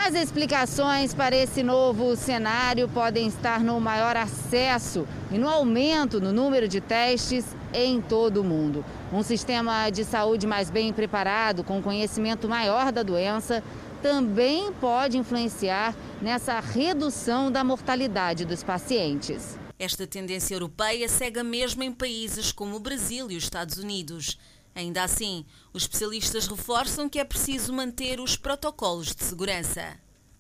[0.05, 6.31] As explicações para esse novo cenário podem estar no maior acesso e no aumento no
[6.31, 8.85] número de testes em todo o mundo.
[9.11, 13.63] Um sistema de saúde mais bem preparado, com conhecimento maior da doença,
[14.03, 19.57] também pode influenciar nessa redução da mortalidade dos pacientes.
[19.79, 24.37] Esta tendência europeia segue a mesma em países como o Brasil e os Estados Unidos.
[24.79, 29.99] Ainda assim, os especialistas reforçam que é preciso manter os protocolos de segurança.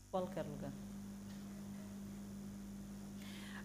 [0.09, 0.71] Qualquer lugar.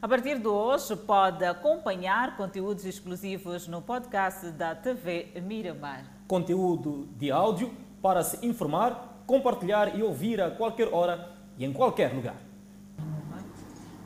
[0.02, 6.06] A partir de hoje, pode acompanhar conteúdos exclusivos no podcast da TV Miramar.
[6.26, 12.12] Conteúdo de áudio para se informar, compartilhar e ouvir a qualquer hora e em qualquer
[12.12, 12.43] lugar.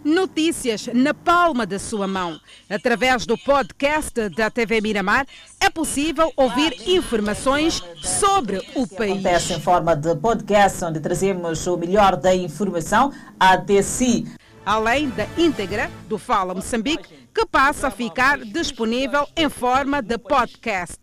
[0.05, 2.41] Notícias na palma da sua mão.
[2.71, 5.27] Através do podcast da TV Miramar,
[5.61, 9.13] é possível ouvir informações sobre o país.
[9.13, 14.27] Acontece em forma de podcast, onde trazemos o melhor da informação até si.
[14.65, 20.99] Além da íntegra do Fala Moçambique, que passa a ficar disponível em forma de podcast.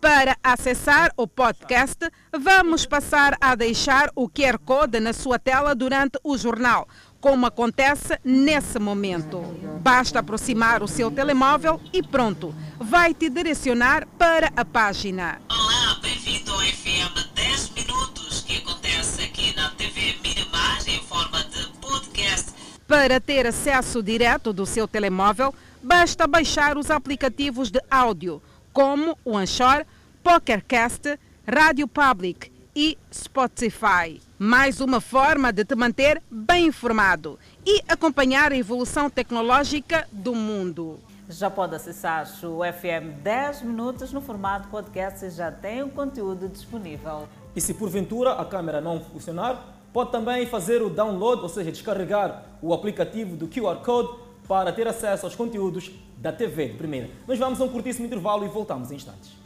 [0.00, 1.98] Para acessar o podcast,
[2.32, 6.88] vamos passar a deixar o QR Code na sua tela durante o jornal
[7.20, 9.40] como acontece nesse momento.
[9.82, 15.40] Basta aproximar o seu telemóvel e pronto, vai te direcionar para a página.
[15.48, 21.66] Olá, bem-vindo ao FM 10 Minutos, que acontece aqui na TV Miramar em forma de
[21.78, 22.52] podcast.
[22.88, 29.36] Para ter acesso direto do seu telemóvel, basta baixar os aplicativos de áudio, como o
[29.36, 29.84] Anchor,
[30.22, 34.22] PokerCast, Rádio Public e Spotify.
[34.38, 40.98] Mais uma forma de te manter bem informado e acompanhar a evolução tecnológica do mundo.
[41.28, 46.48] Já pode acessar o FM 10 minutos no formato podcast e já tem o conteúdo
[46.48, 47.28] disponível.
[47.54, 52.46] E se porventura a câmera não funcionar, pode também fazer o download, ou seja, descarregar
[52.62, 57.10] o aplicativo do QR Code para ter acesso aos conteúdos da TV de primeira.
[57.28, 59.38] Nós vamos a um curtíssimo intervalo e voltamos em instantes.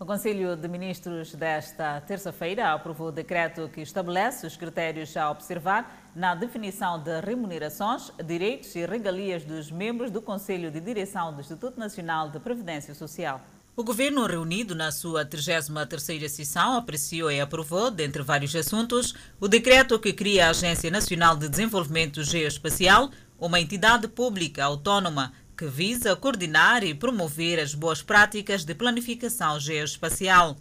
[0.00, 6.10] O Conselho de Ministros desta terça-feira aprovou o decreto que estabelece os critérios a observar
[6.16, 11.78] na definição de remunerações, direitos e regalias dos membros do Conselho de Direção do Instituto
[11.78, 13.42] Nacional de Previdência Social.
[13.76, 19.98] O governo, reunido na sua 33ª sessão, apreciou e aprovou, dentre vários assuntos, o decreto
[19.98, 26.82] que cria a Agência Nacional de Desenvolvimento Geoespacial, uma entidade pública autónoma que visa coordenar
[26.82, 30.56] e promover as boas práticas de planificação geoespacial.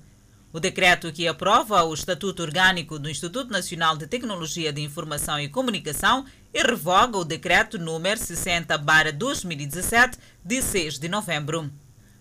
[0.52, 5.48] O decreto que aprova o Estatuto Orgânico do Instituto Nacional de Tecnologia de Informação e
[5.48, 11.72] Comunicação e revoga o decreto número 60-2017, de 6 de novembro.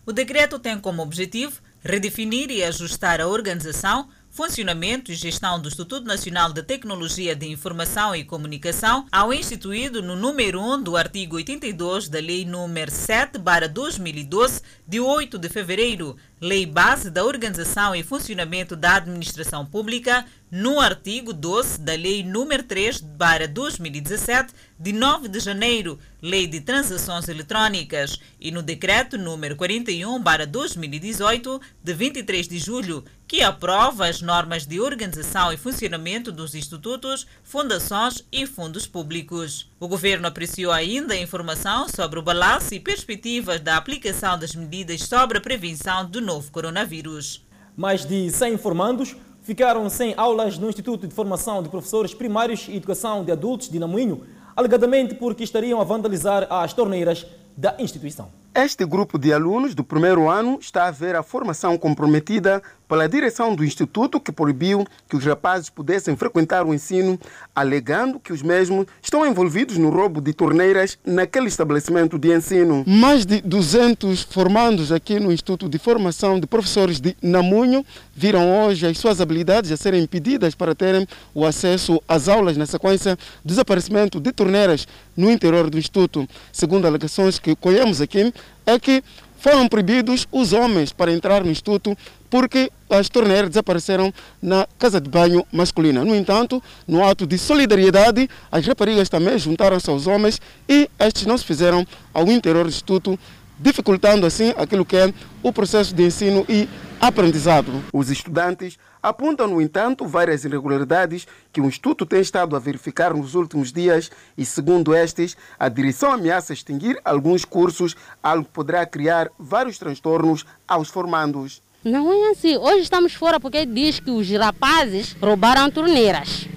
[0.07, 6.07] O decreto tem como objetivo redefinir e ajustar a organização, funcionamento e gestão do Instituto
[6.07, 12.09] Nacional de Tecnologia de Informação e Comunicação ao instituído no número 1 do artigo 82
[12.09, 18.95] da Lei nº 7/2012 de 8 de fevereiro, Lei Base da Organização e Funcionamento da
[18.95, 26.61] Administração Pública, no artigo 12 da Lei nº 3/2017 de 9 de janeiro, Lei de
[26.61, 34.65] Transações Eletrônicas, e no Decreto número 41/2018 de 23 de julho, que aprova as normas
[34.65, 39.68] de organização e funcionamento dos institutos, fundações e fundos públicos.
[39.81, 45.03] O governo apreciou ainda a informação sobre o balanço e perspectivas da aplicação das medidas
[45.03, 47.47] sobre a prevenção do novo coronavírus.
[47.77, 52.75] Mais de 100 formandos ficaram sem aulas no Instituto de Formação de Professores Primários e
[52.75, 57.25] Educação de Adultos de Namoinho, alegadamente porque estariam a vandalizar as torneiras
[57.57, 58.33] da instituição.
[58.55, 63.55] Este grupo de alunos do primeiro ano está a ver a formação comprometida pela direção
[63.55, 67.21] do Instituto que proibiu que os rapazes pudessem frequentar o ensino,
[67.55, 72.83] alegando que os mesmos estão envolvidos no roubo de torneiras naquele estabelecimento de ensino.
[72.87, 77.85] Mais de 200 formandos aqui no Instituto de Formação de Professores de Namunho
[78.15, 82.65] viram hoje as suas habilidades a serem impedidas para terem o acesso às aulas na
[82.65, 86.27] sequência do desaparecimento de torneiras no interior do Instituto.
[86.51, 88.33] Segundo alegações que colhemos aqui,
[88.67, 89.03] é que
[89.39, 91.97] foram proibidos os homens para entrar no Instituto
[92.29, 94.13] porque as torneiras desapareceram
[94.43, 96.05] na casa de banho masculina.
[96.05, 101.39] No entanto, no ato de solidariedade, as raparigas também juntaram-se aos homens e estes não
[101.39, 103.19] se fizeram ao interior do Instituto,
[103.59, 105.13] dificultando assim aquilo que é
[105.43, 106.69] o processo de ensino e
[107.01, 107.83] aprendizado.
[107.93, 113.35] Os estudantes apontam, no entanto, várias irregularidades que o Instituto tem estado a verificar nos
[113.35, 119.31] últimos dias e, segundo estes, a direção ameaça extinguir alguns cursos, algo que poderá criar
[119.39, 121.63] vários transtornos aos formandos.
[121.85, 122.57] Não é assim.
[122.57, 126.49] Hoje estamos fora porque diz que os rapazes roubaram torneiras.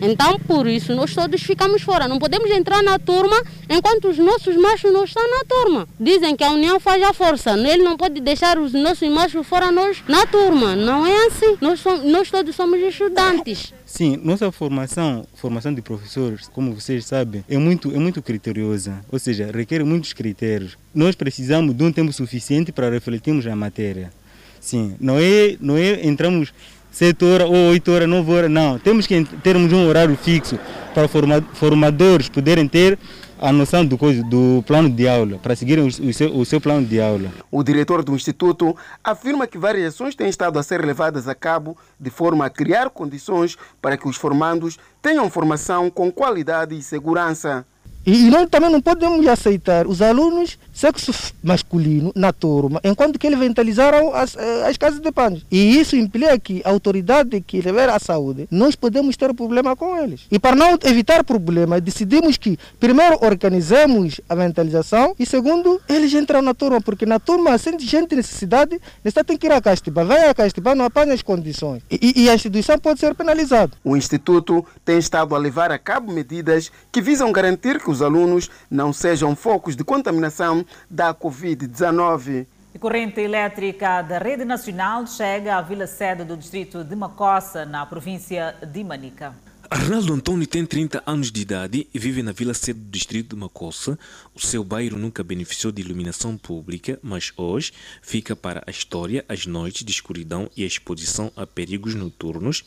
[0.00, 2.08] Então, por isso, nós todos ficamos fora.
[2.08, 5.88] Não podemos entrar na turma enquanto os nossos machos não estão na turma.
[5.98, 7.52] Dizem que a união faz a força.
[7.52, 10.76] Ele não pode deixar os nossos machos fora nós na turma.
[10.76, 11.56] Não é assim.
[11.60, 13.72] Nós, somos, nós todos somos estudantes.
[13.84, 19.18] Sim, nossa formação, formação de professores, como vocês sabem, é muito, é muito criteriosa, ou
[19.20, 20.76] seja, requer muitos critérios.
[20.92, 24.12] Nós precisamos de um tempo suficiente para refletirmos a matéria.
[24.58, 26.52] Sim, não é, não é entramos
[26.94, 28.78] 7 horas ou 8 horas, 9 horas, não.
[28.78, 30.56] Temos que termos um horário fixo
[30.94, 31.08] para
[31.52, 32.96] formadores poderem ter
[33.40, 37.00] a noção do, do plano de aula, para seguirem o, seu, o seu plano de
[37.00, 37.30] aula.
[37.50, 41.76] O diretor do Instituto afirma que várias ações têm estado a ser levadas a cabo
[41.98, 47.66] de forma a criar condições para que os formandos tenham formação com qualidade e segurança.
[48.06, 51.12] E, e nós também não podemos aceitar os alunos sexo
[51.42, 55.46] masculino na turma, enquanto que eles ventilizaram as, eh, as casas de pães.
[55.50, 59.96] E isso implica que a autoridade que levar a saúde, nós podemos ter problema com
[59.96, 60.22] eles.
[60.30, 66.42] E para não evitar problema, decidimos que primeiro organizemos a ventilização e segundo, eles entram
[66.42, 70.04] na turma, porque na turma, sem gente necessidade, necessidade tem que ir a Castiba.
[70.04, 71.82] Vai a Castiba, não apanha as condições.
[71.90, 73.72] E, e a instituição pode ser penalizada.
[73.84, 78.50] O Instituto tem estado a levar a cabo medidas que visam garantir que os alunos
[78.70, 82.46] não sejam focos de contaminação da Covid-19.
[82.74, 87.86] A corrente elétrica da Rede Nacional chega à vila sede do distrito de Macossa, na
[87.86, 89.32] província de Manica.
[89.74, 93.40] Arnaldo Antônio tem 30 anos de idade e vive na vila sede do distrito de
[93.40, 93.98] Macossa.
[94.32, 99.46] O seu bairro nunca beneficiou de iluminação pública, mas hoje fica para a história as
[99.46, 102.62] noites de escuridão e a exposição a perigos noturnos,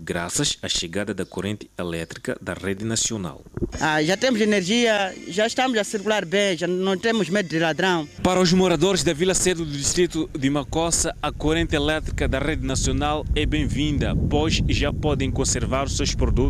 [0.00, 3.44] graças à chegada da corrente elétrica da rede nacional.
[3.78, 8.08] Ah, já temos energia, já estamos a circular bem, já não temos medo de ladrão.
[8.22, 12.66] Para os moradores da vila sede do distrito de Macossa, a corrente elétrica da rede
[12.66, 16.45] nacional é bem-vinda, pois já podem conservar os seus produtos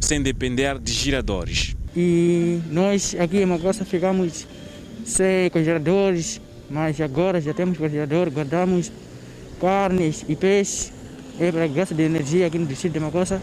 [0.00, 1.74] sem depender de giradores.
[1.96, 4.46] E nós aqui em Magossa ficamos
[5.04, 6.40] sem congeladores,
[6.70, 8.90] mas agora já temos congelador, guardamos
[9.60, 10.92] carnes e peixes
[11.38, 13.40] é para gasto de energia aqui no distrito de Magossa.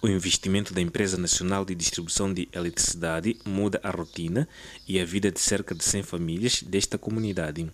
[0.00, 4.48] O investimento da Empresa Nacional de Distribuição de Eletricidade muda a rotina
[4.88, 7.68] e a vida de cerca de 100 famílias desta comunidade.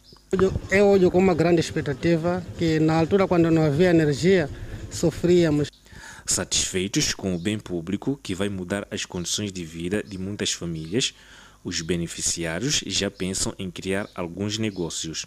[0.71, 4.49] Eu olho com uma grande expectativa que na altura quando não havia energia
[4.91, 5.71] sofríamos.
[6.29, 11.15] Satisfeitos com o bem público que vai mudar as condições de vida de muitas famílias,
[11.65, 15.25] os beneficiários já pensam em criar alguns negócios.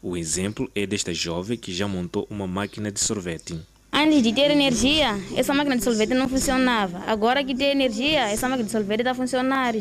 [0.00, 3.60] O exemplo é desta jovem que já montou uma máquina de sorvete.
[3.92, 6.98] Antes de ter energia, essa máquina de sorvete não funcionava.
[7.06, 9.74] Agora que tem energia, essa máquina de sorvete está a funcionar.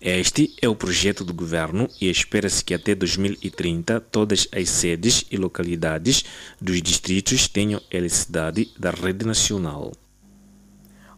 [0.00, 5.36] Este é o projeto do governo e espera-se que até 2030 todas as sedes e
[5.36, 6.24] localidades
[6.58, 9.92] dos distritos tenham eletricidade da rede nacional.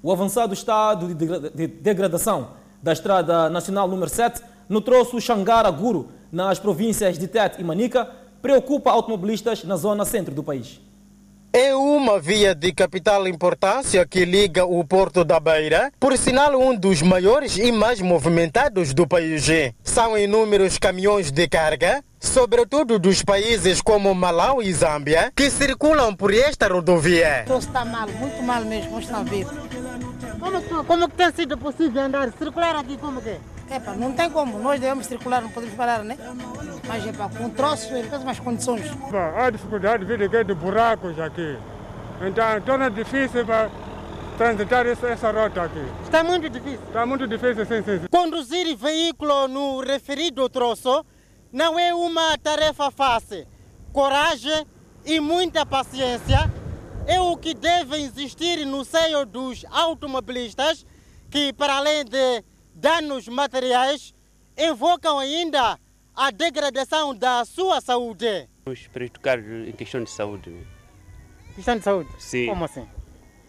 [0.07, 2.51] O avançado estado de degradação
[2.81, 8.09] da Estrada Nacional número 7 no troço Xangara-Guru, nas províncias de Tete e Manica,
[8.41, 10.81] preocupa automobilistas na zona centro do país.
[11.53, 16.77] É uma via de capital importância que liga o Porto da Beira, por sinal um
[16.77, 19.49] dos maiores e mais movimentados do país.
[19.83, 26.33] São inúmeros caminhões de carga, sobretudo dos países como Malau e Zâmbia, que circulam por
[26.33, 27.45] esta rodovia.
[27.59, 29.25] Está mal, muito mal mesmo, está a
[30.47, 33.37] Como, como que tem sido possível andar, circular aqui como que?
[33.69, 36.17] Epa, não tem como, nós devemos circular, não podemos parar, né?
[36.87, 38.87] Mas epa, com troços, em péssimas condições.
[39.37, 41.59] Há dificuldade de vir de buracos aqui.
[42.21, 43.69] Então torna difícil para
[44.39, 45.85] transitar essa, essa rota aqui.
[46.05, 46.87] Está muito difícil.
[46.87, 48.07] Está muito difícil, sim, sim.
[48.09, 51.05] Conduzir veículo no referido troço
[51.53, 53.45] não é uma tarefa fácil.
[53.93, 54.65] Coragem
[55.05, 56.49] e muita paciência
[57.07, 60.85] é o que deve existir no seio dos automobilistas
[61.31, 62.45] que, para além de
[62.75, 64.15] danos materiais,
[64.59, 65.79] invocam ainda
[66.15, 68.49] a degradação da sua saúde.
[68.67, 70.67] Os prejudicados em questão de saúde.
[71.55, 72.11] Questão de saúde?
[72.19, 72.47] Sim.
[72.47, 72.87] Como assim?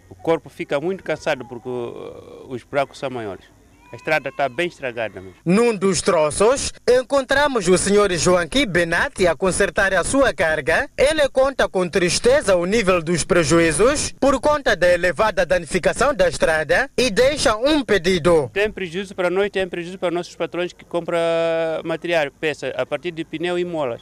[0.09, 3.45] O corpo fica muito cansado porque uh, os buracos são maiores.
[3.91, 5.35] A estrada está bem estragada mesmo.
[5.45, 10.89] Num dos troços, encontramos o senhor Joaquim Benatti a consertar a sua carga.
[10.97, 16.89] Ele conta com tristeza o nível dos prejuízos por conta da elevada danificação da estrada
[16.97, 18.49] e deixa um pedido.
[18.53, 21.17] Tem prejuízo para nós, tem prejuízo para nossos patrões que compram
[21.85, 24.01] material, peça, a partir de pneu e molas.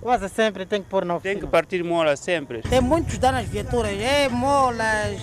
[0.00, 2.62] Quase sempre tem que pôr na Tem que partir mola sempre.
[2.62, 5.20] Tem muitos danos às viaturas, é molas,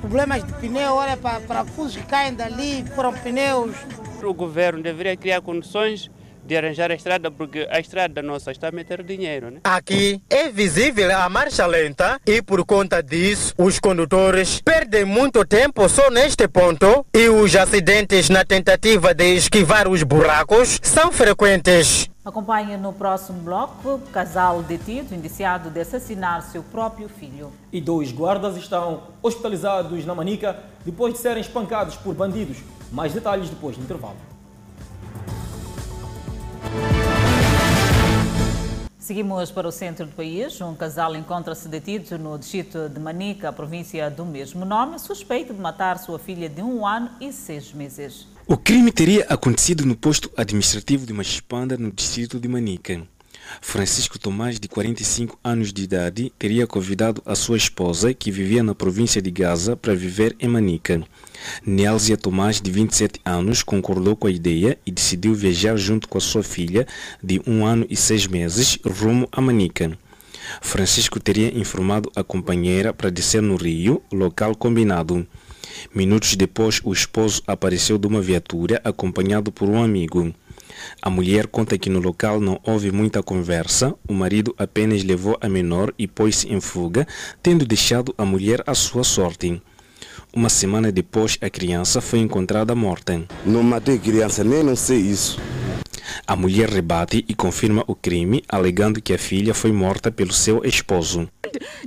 [0.00, 3.76] problemas de pneu, olha para parafusos que caem dali, foram pneus.
[4.22, 6.10] O governo deveria criar condições
[6.44, 9.50] de arranjar a estrada, porque a estrada nossa está a meter dinheiro.
[9.50, 9.60] Né?
[9.62, 15.88] Aqui é visível a marcha lenta e por conta disso os condutores perdem muito tempo
[15.88, 22.09] só neste ponto e os acidentes na tentativa de esquivar os buracos são frequentes.
[22.30, 27.50] Acompanhe no próximo bloco casal detido indiciado de assassinar seu próprio filho.
[27.72, 32.58] E dois guardas estão hospitalizados na Manica depois de serem espancados por bandidos.
[32.92, 34.14] Mais detalhes depois do intervalo.
[38.96, 40.60] Seguimos para o centro do país.
[40.60, 45.98] Um casal encontra-se detido no distrito de Manica, província do mesmo nome, suspeito de matar
[45.98, 48.28] sua filha de um ano e seis meses.
[48.52, 53.00] O crime teria acontecido no posto administrativo de Machipanda, no distrito de Manica.
[53.60, 58.74] Francisco Tomás, de 45 anos de idade, teria convidado a sua esposa, que vivia na
[58.74, 61.00] província de Gaza, para viver em Manica.
[61.64, 66.20] Nélzia Tomás, de 27 anos, concordou com a ideia e decidiu viajar junto com a
[66.20, 66.88] sua filha,
[67.22, 69.96] de um ano e seis meses, rumo a Manica.
[70.60, 75.24] Francisco teria informado a companheira para descer no Rio, local combinado.
[75.94, 80.34] Minutos depois, o esposo apareceu de uma viatura acompanhado por um amigo.
[81.02, 85.48] A mulher conta que no local não houve muita conversa, o marido apenas levou a
[85.48, 87.06] menor e pôs-se em fuga,
[87.42, 89.60] tendo deixado a mulher à sua sorte.
[90.32, 93.22] Uma semana depois, a criança foi encontrada morta.
[93.44, 95.40] Não matei criança, nem não sei isso.
[96.26, 100.64] A mulher rebate e confirma o crime, alegando que a filha foi morta pelo seu
[100.64, 101.28] esposo.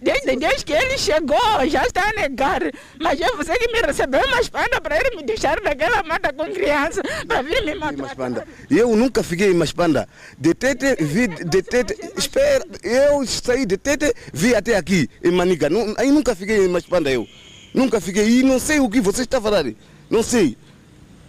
[0.01, 2.61] Desde, desde que ele chegou, já está a negar.
[2.99, 6.45] Mas é você que me recebeu uma espada para ele me deixar naquela mata com
[6.51, 8.45] criança, para vir me matar.
[8.69, 10.07] Eu nunca fiquei em Maspanda.
[10.37, 15.69] De Tete, vi de Tete, espera, eu saí de Tete, vi até aqui, em Manica.
[15.69, 17.27] Não, aí nunca fiquei em Maspanda eu.
[17.73, 19.75] Nunca fiquei, e não sei o que você está falando.
[20.09, 20.57] Não sei.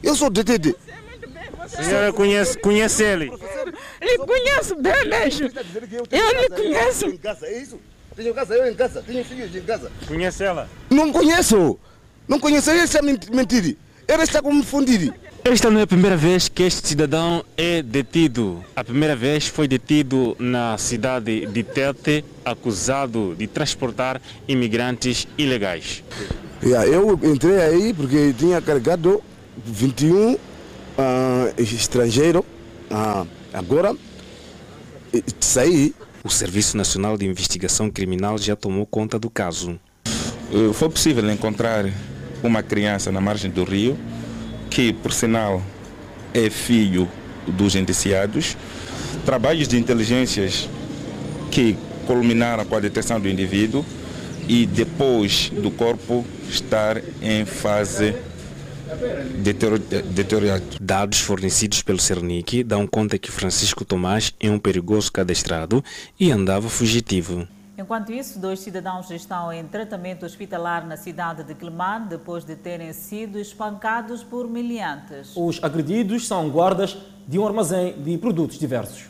[0.02, 0.74] Eu sou de Tete.
[1.64, 3.30] A senhora conhece, conhece ele?
[4.02, 5.50] Lhe conheço bem mesmo.
[6.10, 7.06] Eu lhe conheço.
[7.44, 7.66] É?
[8.16, 9.90] Tenho casa eu em casa, tenho filhos em casa.
[10.06, 10.68] Conhece ela?
[10.90, 11.78] Não conheço.
[12.28, 13.76] Não conheço, ele está mentindo.
[14.06, 15.12] Ele está confundido.
[15.42, 18.64] Esta não é a primeira vez que este cidadão é detido.
[18.74, 26.02] A primeira vez foi detido na cidade de Tete, acusado de transportar imigrantes ilegais.
[26.62, 29.22] Yeah, eu entrei aí porque tinha carregado
[29.66, 30.38] 21
[30.98, 32.42] uh, estrangeiros.
[32.90, 33.94] Uh, agora
[35.40, 35.94] saí.
[36.22, 39.78] O Serviço Nacional de Investigação Criminal já tomou conta do caso.
[40.72, 41.84] Foi possível encontrar
[42.42, 43.98] uma criança na margem do rio,
[44.70, 45.62] que, por sinal,
[46.32, 47.06] é filho
[47.46, 48.56] dos indiciados.
[49.26, 50.66] Trabalhos de inteligências
[51.50, 51.76] que
[52.06, 53.84] culminaram com a detecção do indivíduo
[54.48, 58.14] e depois do corpo estar em fase
[60.14, 60.64] deteriorada.
[60.80, 65.82] Dados fornecidos pelo Cernic dão conta que Francisco Tomás é um perigoso cadastrado
[66.18, 67.46] e andava fugitivo.
[67.76, 72.92] Enquanto isso, dois cidadãos estão em tratamento hospitalar na cidade de Quelimane depois de terem
[72.92, 75.32] sido espancados por miliantes.
[75.34, 79.06] Os agredidos são guardas de um armazém de produtos diversos.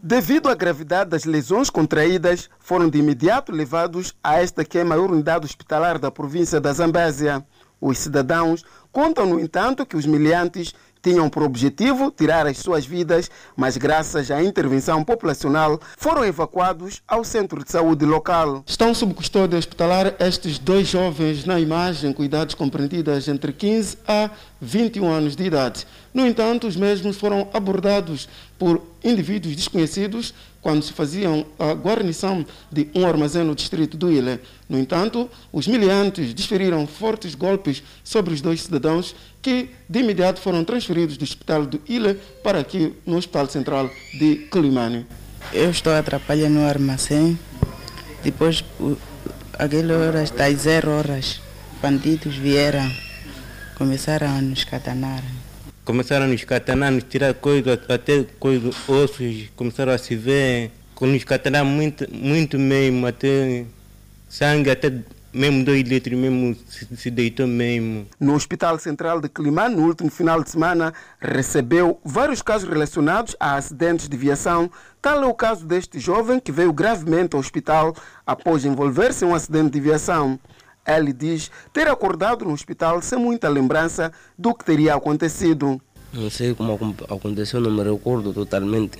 [0.00, 4.84] Devido à gravidade das lesões contraídas, foram de imediato levados a esta que é a
[4.84, 7.44] maior unidade hospitalar da província da Zambésia.
[7.80, 8.64] Os cidadãos
[8.98, 14.28] contam, no entanto, que os miliantes tinham por objetivo tirar as suas vidas, mas graças
[14.28, 18.64] à intervenção populacional foram evacuados ao centro de saúde local.
[18.66, 24.30] Estão sob custódia hospitalar estes dois jovens na imagem, com idades compreendidas entre 15 a
[24.60, 25.86] 21 anos de idade.
[26.12, 28.28] No entanto, os mesmos foram abordados
[28.58, 34.40] por indivíduos desconhecidos quando se faziam a guarnição de um armazém no distrito do Ile.
[34.68, 40.64] No entanto, os miliantes desferiram fortes golpes sobre os dois cidadãos que de imediato foram
[40.64, 45.06] transferidos do hospital do Ile para aqui no Hospital Central de Climane.
[45.52, 47.38] Eu estou atrapalhando no armazém.
[48.22, 48.64] Depois,
[49.58, 51.40] aquelas horas, das zero horas,
[51.80, 52.90] bandidos vieram,
[53.76, 55.22] começaram a nos catanar.
[55.88, 60.70] Começaram a nos catanar, nos tirar coisas, até coisas, ossos, começaram a se ver,
[61.00, 63.64] nos catanar muito, muito mesmo, até
[64.28, 64.92] sangue, até
[65.32, 66.54] mesmo dois litros mesmo
[66.94, 68.06] se, deitou mesmo.
[68.20, 73.56] No Hospital Central de Climane, no último final de semana, recebeu vários casos relacionados a
[73.56, 74.70] acidentes de viação.
[75.00, 79.34] Tal é o caso deste jovem que veio gravemente ao hospital após envolver-se em um
[79.34, 80.38] acidente de viação.
[80.88, 85.78] Ele diz ter acordado no hospital sem muita lembrança do que teria acontecido.
[86.12, 86.72] Não sei como
[87.10, 88.98] aconteceu, não me recordo totalmente.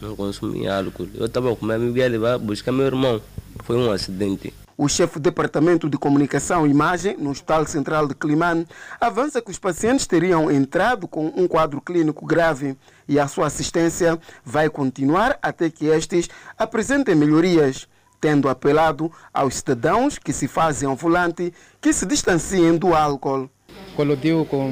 [0.00, 1.08] Não consumi álcool.
[1.14, 3.22] Eu estava com a minha levar buscar meu irmão.
[3.62, 4.52] Foi um acidente.
[4.76, 8.66] O chefe do Departamento de Comunicação e Imagem no Hospital Central de Climane
[9.00, 14.18] avança que os pacientes teriam entrado com um quadro clínico grave e a sua assistência
[14.44, 17.86] vai continuar até que estes apresentem melhorias,
[18.22, 23.50] tendo apelado aos cidadãos que se fazem ao volante que se distanciem do álcool.
[23.96, 24.68] Colodiu com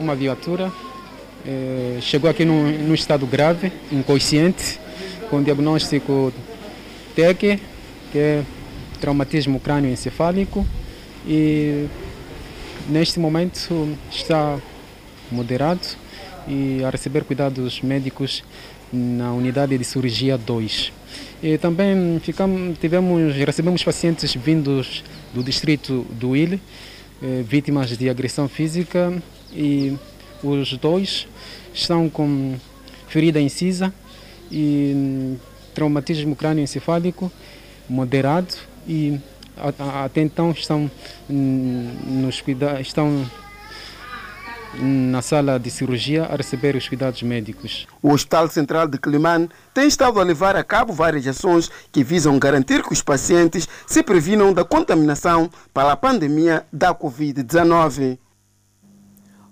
[0.00, 0.72] uma viatura,
[1.46, 4.80] eh, chegou aqui no estado grave, inconsciente,
[5.28, 6.32] com diagnóstico
[7.14, 7.60] TEC,
[8.10, 8.42] que é
[9.00, 10.66] traumatismo crânioencefálico
[11.26, 11.86] e
[12.88, 14.58] neste momento está
[15.30, 15.86] moderado
[16.48, 18.42] e a receber cuidados médicos
[18.92, 20.92] na unidade de cirurgia 2.
[21.42, 26.60] E também ficamos, tivemos, recebemos pacientes vindos do distrito do Ile,
[27.22, 29.12] eh, vítimas de agressão física
[29.52, 29.96] e
[30.42, 31.26] os dois
[31.72, 32.56] estão com
[33.08, 33.92] ferida incisa
[34.50, 35.36] e
[35.74, 37.30] traumatismo crânioencefálico
[37.88, 38.54] moderado
[38.86, 39.18] e
[40.04, 40.90] até então estão
[41.28, 43.24] nos cuida estão
[44.80, 47.86] na sala de cirurgia a receber os cuidados médicos.
[48.02, 52.38] O Hospital Central de Climane tem estado a levar a cabo várias ações que visam
[52.38, 58.18] garantir que os pacientes se previnam da contaminação para a pandemia da Covid-19.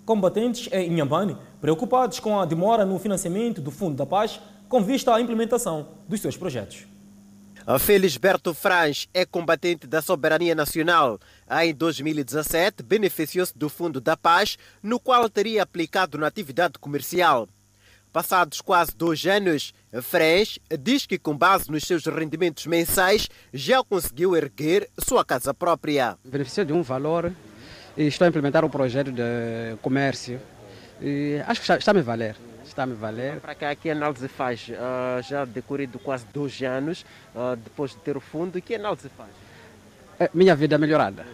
[0.05, 5.15] Combatentes em Inhambane, preocupados com a demora no financiamento do Fundo da Paz, com vista
[5.15, 6.92] à implementação dos seus projetos.
[7.79, 11.19] Felisberto Franz é combatente da soberania nacional.
[11.63, 17.49] Em 2017, beneficiou-se do Fundo da Paz, no qual teria aplicado na atividade comercial.
[18.13, 24.37] Passados quase dois anos, Franz diz que, com base nos seus rendimentos mensais, já conseguiu
[24.37, 26.19] erguer sua casa própria.
[26.25, 27.33] Beneficiou de um valor
[27.97, 30.41] e estou a implementar um projeto de comércio.
[31.01, 32.37] E acho que está, a me valer
[32.73, 33.41] está me valer.
[33.41, 34.69] Para cá, que análise faz?
[34.69, 37.05] Uh, já decorrido quase dois anos,
[37.35, 39.31] uh, depois de ter o fundo, que análise faz?
[40.19, 41.27] É, minha vida melhorada,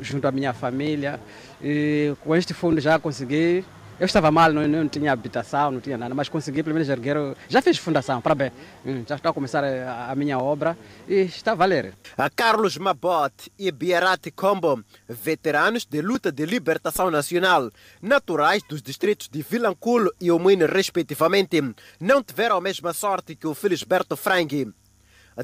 [0.00, 1.20] junto à minha família.
[1.62, 3.64] E com este fundo já consegui
[4.00, 7.18] eu estava mal, não, não tinha habitação, não tinha nada, mas consegui pelo menos erguer.
[7.50, 8.52] Já fiz fundação, parabéns.
[8.84, 10.76] Hum, já estou a começar a, a, minha obra
[11.06, 11.92] e está a valer.
[12.16, 17.70] A Carlos Mabot e Biarati Combo, veteranos de luta de libertação nacional,
[18.00, 21.62] naturais dos distritos de Vilanculo e Omuine, respectivamente,
[22.00, 24.66] não tiveram a mesma sorte que o Felisberto Frangi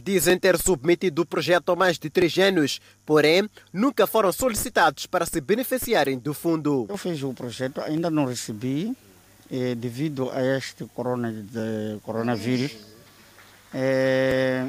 [0.03, 5.27] dizem ter submetido o projeto há mais de três anos, porém nunca foram solicitados para
[5.27, 6.87] se beneficiarem do fundo.
[6.89, 8.97] Eu fiz o projeto, ainda não recebi,
[9.51, 12.77] eh, devido a este corona, de, coronavírus.
[13.73, 14.67] Eh,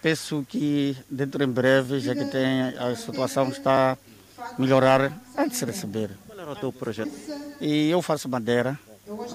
[0.00, 3.96] penso que dentro em breve, já que tem, a situação está
[4.38, 6.10] a melhorar, antes de receber.
[6.26, 7.12] Qual era o teu projeto?
[7.60, 8.78] E eu faço madeira.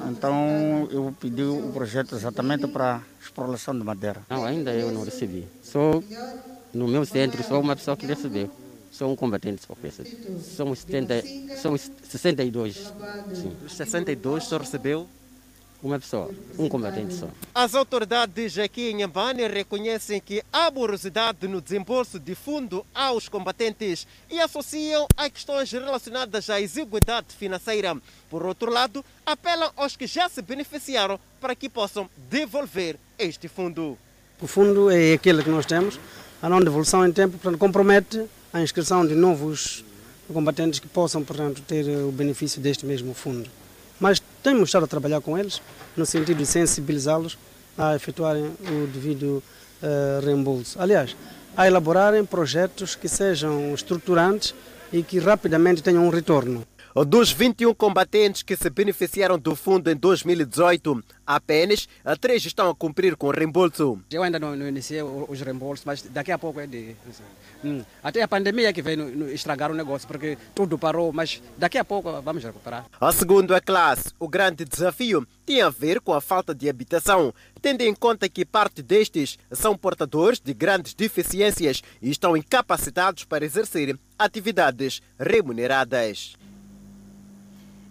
[0.10, 4.22] Então eu pedi o projeto exatamente para exploração de madeira.
[4.30, 5.48] Não, ainda eu não recebi.
[5.64, 6.04] Sou
[6.74, 8.50] no meu centro, sou uma pessoa que recebeu.
[8.92, 9.92] Sou um combatente só que
[10.42, 11.24] Somos, 70,
[11.62, 12.92] somos 62.
[13.34, 13.56] Sim.
[13.66, 15.08] Os 62 só recebeu
[15.82, 17.28] uma pessoa, um combatente só.
[17.54, 24.08] As autoridades aqui em Ambane reconhecem que há morosidade no desembolso de fundo aos combatentes
[24.30, 27.96] e associam a questões relacionadas à exiguidade financeira.
[28.30, 33.98] Por outro lado, apelam aos que já se beneficiaram para que possam devolver este fundo.
[34.42, 36.00] O fundo é aquele que nós temos,
[36.42, 39.84] a não devolução em tempo, portanto, compromete a inscrição de novos
[40.32, 43.50] combatentes que possam, portanto, ter o benefício deste mesmo fundo.
[44.00, 45.62] Mas temos estado a trabalhar com eles
[45.98, 47.38] no sentido de sensibilizá-los
[47.78, 49.44] a efetuarem o devido
[49.84, 50.82] uh, reembolso.
[50.82, 51.18] Aliás,
[51.58, 54.56] a elaborarem projetos que sejam estruturantes
[54.94, 56.64] e que rapidamente tenham um retorno.
[57.06, 61.88] Dos 21 combatentes que se beneficiaram do fundo em 2018, apenas
[62.20, 64.00] três estão a cumprir com o reembolso.
[64.10, 66.96] Eu ainda não, não iniciei os reembolsos, mas daqui a pouco é de.
[67.64, 67.84] Hum.
[68.04, 72.20] Até a pandemia que veio estragar o negócio, porque tudo parou, mas daqui a pouco
[72.22, 72.86] vamos recuperar.
[73.00, 77.32] A segundo a classe, o grande desafio tem a ver com a falta de habitação,
[77.62, 83.46] tendo em conta que parte destes são portadores de grandes deficiências e estão incapacitados para
[83.46, 86.36] exercer atividades remuneradas.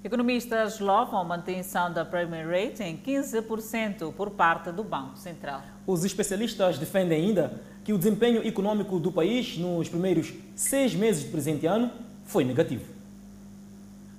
[0.07, 5.65] Economistas louvam a manutenção da Prime Rate em 15% por parte do Banco Central.
[5.85, 11.33] Os especialistas defendem ainda que o desempenho econômico do país nos primeiros seis meses do
[11.33, 11.91] presente ano
[12.25, 12.85] foi negativo.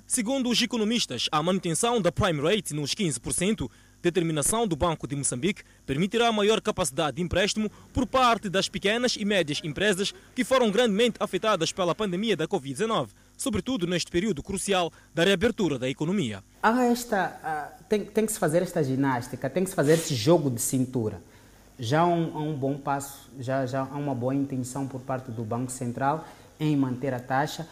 [0.06, 3.70] Segundo os economistas, a manutenção da Prime Rate nos 15%,
[4.02, 9.24] determinação do Banco de Moçambique, permitirá maior capacidade de empréstimo por parte das pequenas e
[9.24, 13.08] médias empresas que foram grandemente afetadas pela pandemia da Covid-19
[13.38, 16.44] sobretudo neste período crucial da reabertura da economia.
[16.62, 20.50] Há esta, tem, tem que se fazer esta ginástica, tem que se fazer esse jogo
[20.50, 21.22] de cintura.
[21.78, 25.44] Já há um, um bom passo, já, já há uma boa intenção por parte do
[25.44, 26.26] Banco Central
[26.58, 27.66] em manter a taxa,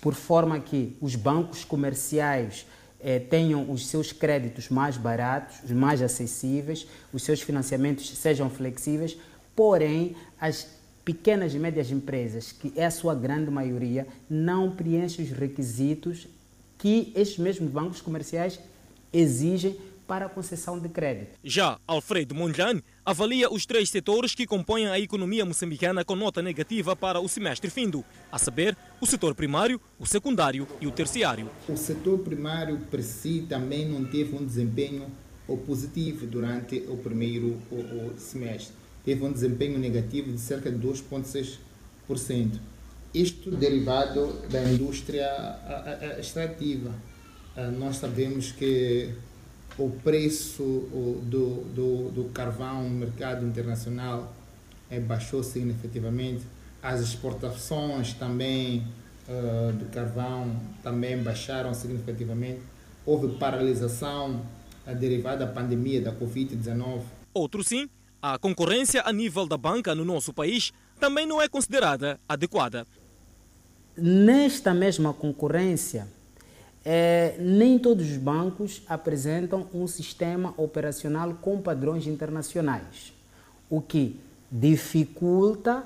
[0.00, 2.66] por forma que os bancos comerciais
[3.00, 9.16] eh, tenham os seus créditos mais baratos, mais acessíveis, os seus financiamentos sejam flexíveis,
[9.56, 10.77] porém as
[11.08, 16.28] pequenas e médias empresas, que é a sua grande maioria, não preenchem os requisitos
[16.76, 18.60] que estes mesmos bancos comerciais
[19.10, 19.74] exigem
[20.06, 21.30] para a concessão de crédito.
[21.42, 26.94] Já Alfredo Mondlane avalia os três setores que compõem a economia moçambicana com nota negativa
[26.94, 31.48] para o semestre findo, a saber, o setor primário, o secundário e o terciário.
[31.66, 35.06] O setor primário per si também não teve um desempenho
[35.66, 37.56] positivo durante o primeiro
[38.18, 38.76] semestre
[39.08, 42.58] teve um desempenho negativo de cerca de 2,6%.
[43.14, 45.26] Isto derivado da indústria
[46.18, 46.92] extrativa.
[47.56, 49.14] Ah, nós sabemos que
[49.78, 50.62] o preço
[51.22, 54.30] do, do, do carvão no mercado internacional
[54.90, 56.42] é, baixou significativamente.
[56.82, 58.86] As exportações também
[59.26, 62.60] uh, do carvão também baixaram significativamente.
[63.06, 64.42] Houve paralisação
[64.86, 67.00] uh, derivada da pandemia da Covid-19.
[67.32, 67.88] Outro sim
[68.20, 72.86] a concorrência a nível da banca no nosso país também não é considerada adequada.
[73.96, 76.06] Nesta mesma concorrência,
[76.84, 83.12] é, nem todos os bancos apresentam um sistema operacional com padrões internacionais,
[83.68, 84.18] o que
[84.50, 85.84] dificulta,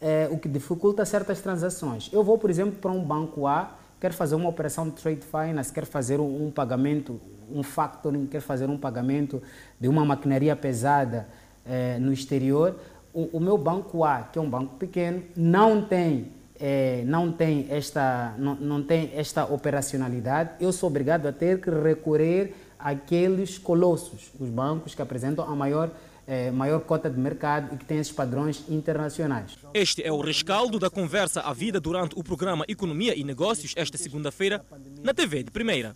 [0.00, 2.10] é, o que dificulta certas transações.
[2.12, 5.72] Eu vou, por exemplo, para um banco A, quero fazer uma operação de trade finance,
[5.72, 7.20] quero fazer um, um pagamento,
[7.50, 9.42] um factoring, quero fazer um pagamento
[9.80, 11.26] de uma maquinaria pesada
[11.66, 12.76] eh, no exterior,
[13.12, 17.66] o, o, meu banco A, que é um banco pequeno, não tem, eh, não tem,
[17.70, 20.50] esta, não, não tem esta operacionalidade.
[20.60, 25.90] Eu sou obrigado a ter que recorrer àqueles colossos, os bancos que apresentam a maior
[26.26, 29.58] é, maior cota de mercado e que tem esses padrões internacionais.
[29.74, 33.98] Este é o rescaldo da conversa à vida durante o programa Economia e Negócios, esta
[33.98, 34.64] segunda-feira,
[35.02, 35.94] na TV de Primeira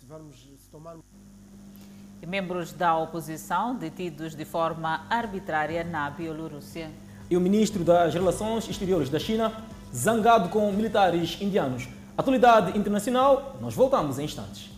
[2.25, 6.89] membros da oposição detidos de forma arbitrária na Bielorrússia.
[7.29, 9.53] E o ministro das Relações Exteriores da China,
[9.93, 11.87] zangado com militares indianos.
[12.17, 14.69] Atualidade internacional, nós voltamos em instantes.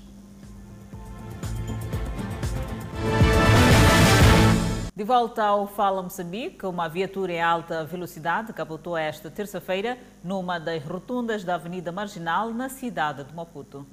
[5.02, 10.84] De volta ao Fala Moçambique, uma viatura em alta velocidade capotou esta terça-feira numa das
[10.84, 13.84] rotundas da Avenida Marginal, na cidade de Maputo.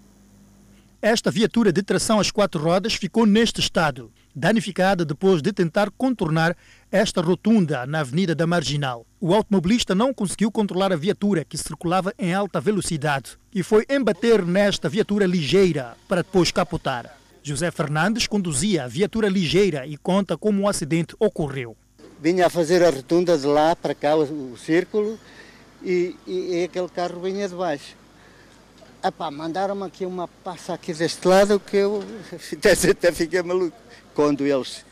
[1.00, 6.56] Esta viatura de tração às quatro rodas ficou neste estado, danificada depois de tentar contornar
[6.90, 9.06] esta rotunda na Avenida da Marginal.
[9.20, 14.44] O automobilista não conseguiu controlar a viatura que circulava em alta velocidade e foi embater
[14.44, 17.16] nesta viatura ligeira para depois capotar.
[17.44, 21.76] José Fernandes conduzia a viatura ligeira e conta como o acidente ocorreu.
[22.20, 25.16] Vinha a fazer a rotunda de lá para cá, o, círculo,
[25.80, 27.96] e, e, e aquele carro vinha de baixo.
[29.02, 32.02] Epá, mandaram-me aqui uma passa aqui deste lado que eu
[32.90, 33.76] até fiquei maluco.
[34.14, 34.84] Quando eles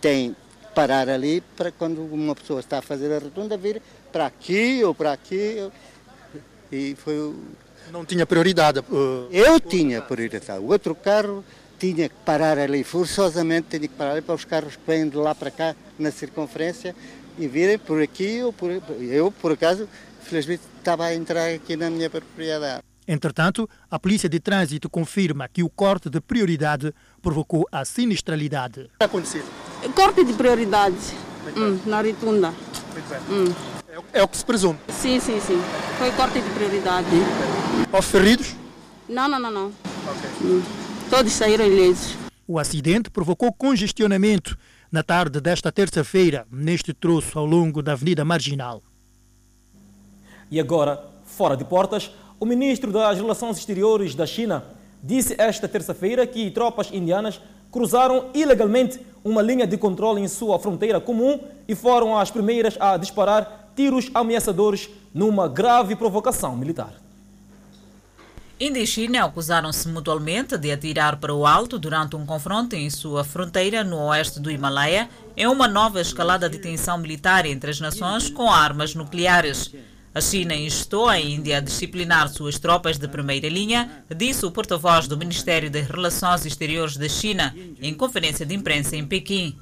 [0.00, 0.34] têm
[0.74, 3.80] parar ali para quando uma pessoa está a fazer a rotunda vir
[4.10, 5.70] para aqui ou para aqui.
[6.72, 7.34] E foi.
[7.92, 8.80] Não tinha prioridade?
[8.80, 9.28] Uh...
[9.30, 10.58] Eu tinha prioridade.
[10.58, 11.44] O outro carro
[11.78, 15.16] tinha que parar ali, forçosamente tinha que parar ali para os carros que vêm de
[15.16, 16.96] lá para cá na circunferência
[17.38, 18.70] e virem por aqui ou por...
[19.00, 19.88] Eu, por acaso,
[20.22, 22.82] felizmente estava a entrar aqui na minha propriedade.
[23.06, 28.80] Entretanto, a Polícia de Trânsito confirma que o corte de prioridade provocou a sinistralidade.
[28.80, 29.44] O que é acontecido?
[29.94, 30.96] Corte de prioridade
[31.56, 32.54] hum, na rotunda.
[33.28, 33.52] Hum.
[33.88, 34.78] É, é, o que se presume?
[34.88, 35.60] Sim, sim, sim.
[35.98, 37.06] Foi corte de prioridade.
[37.92, 38.54] Houve feridos?
[39.08, 39.72] Não, não, não, não.
[40.42, 40.62] Hum.
[41.10, 42.16] Todos saíram ilesos.
[42.46, 44.56] O acidente provocou congestionamento
[44.90, 48.82] na tarde desta terça-feira, neste troço ao longo da Avenida Marginal.
[50.50, 54.64] E agora, fora de portas, o ministro das Relações Exteriores da China
[55.02, 61.00] disse esta terça-feira que tropas indianas cruzaram ilegalmente uma linha de controle em sua fronteira
[61.00, 66.94] comum e foram as primeiras a disparar tiros ameaçadores numa grave provocação militar.
[68.60, 73.24] Índia e China acusaram-se mutualmente de atirar para o alto durante um confronto em sua
[73.24, 78.30] fronteira no oeste do Himalaia, em uma nova escalada de tensão militar entre as nações
[78.30, 79.74] com armas nucleares.
[80.14, 85.08] A China instou a Índia a disciplinar suas tropas de primeira linha, disse o porta-voz
[85.08, 87.52] do Ministério das Relações Exteriores da China
[87.82, 89.58] em conferência de imprensa em Pequim.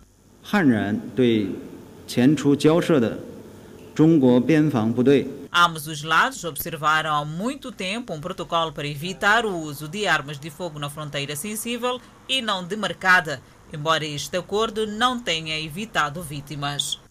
[5.50, 10.38] Ambos os lados observaram há muito tempo um protocolo para evitar o uso de armas
[10.38, 11.98] de fogo na fronteira sensível
[12.28, 13.40] e não demarcada,
[13.72, 17.01] embora este acordo não tenha evitado vítimas.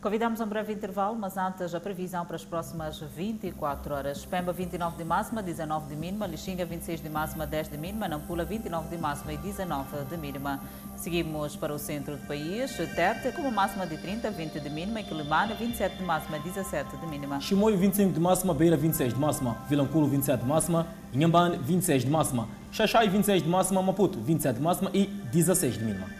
[0.00, 4.24] Convidamos um breve intervalo, mas antes a previsão para as próximas 24 horas.
[4.24, 8.42] Pemba 29 de máxima, 19 de mínima, Lixinga 26 de máxima, 10 de mínima, Nampula
[8.42, 10.58] 29 de máxima e 19 de mínima.
[10.96, 15.02] Seguimos para o centro do país, Tete com uma máxima de 30, 20 de mínima,
[15.02, 17.38] Quilimane 27 de máxima, 17 de mínima.
[17.38, 22.10] Chimoio 25 de máxima, Beira 26 de máxima, Vilanculo 27 de máxima, Inhambane 26 de
[22.10, 26.19] máxima, Xaxai 26 de máxima, Maputo 27 de máxima e 16 de mínima.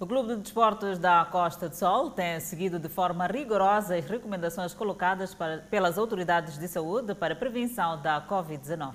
[0.00, 4.72] O Clube de Desportos da Costa do Sol tem seguido de forma rigorosa as recomendações
[4.72, 8.94] colocadas para, pelas autoridades de saúde para a prevenção da Covid-19.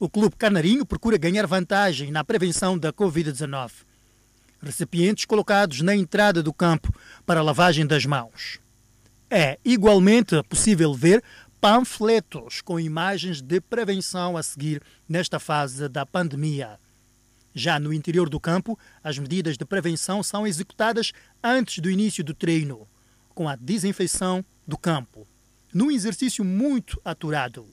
[0.00, 3.70] O Clube Canarinho procura ganhar vantagem na prevenção da Covid-19.
[4.60, 6.92] Recipientes colocados na entrada do campo
[7.24, 8.58] para lavagem das mãos.
[9.30, 11.22] É igualmente possível ver
[11.60, 16.81] panfletos com imagens de prevenção a seguir nesta fase da pandemia.
[17.54, 22.32] Já no interior do campo, as medidas de prevenção são executadas antes do início do
[22.32, 22.88] treino,
[23.34, 25.26] com a desinfecção do campo,
[25.72, 27.66] num exercício muito aturado.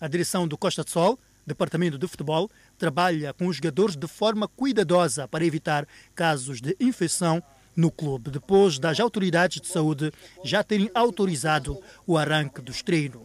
[0.00, 4.48] A direção do Costa de Sol, Departamento de Futebol, trabalha com os jogadores de forma
[4.48, 7.42] cuidadosa para evitar casos de infecção
[7.76, 10.12] no clube, depois das autoridades de saúde
[10.44, 13.22] já terem autorizado o arranque dos treinos.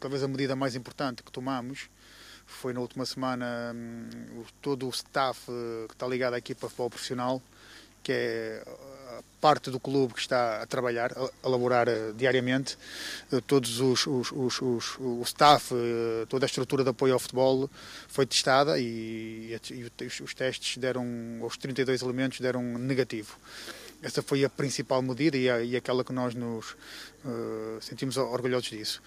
[0.00, 1.90] Talvez a medida mais importante que tomamos
[2.46, 6.70] foi na última semana hum, todo o staff eh, que está ligado à equipa de
[6.70, 7.42] futebol profissional,
[8.02, 8.64] que é
[9.18, 12.76] a parte do clube que está a trabalhar, a elaborar eh, diariamente,
[13.32, 15.74] eh, todos os, os, os, os, o staff,
[16.28, 17.68] toda a estrutura de apoio ao futebol
[18.08, 19.84] foi testada e, e
[20.22, 21.04] os testes deram,
[21.42, 23.36] os 32 elementos deram negativo.
[24.02, 26.72] Essa foi a principal medida e, a, e aquela que nós nos
[27.24, 29.00] uh, sentimos orgulhosos disso.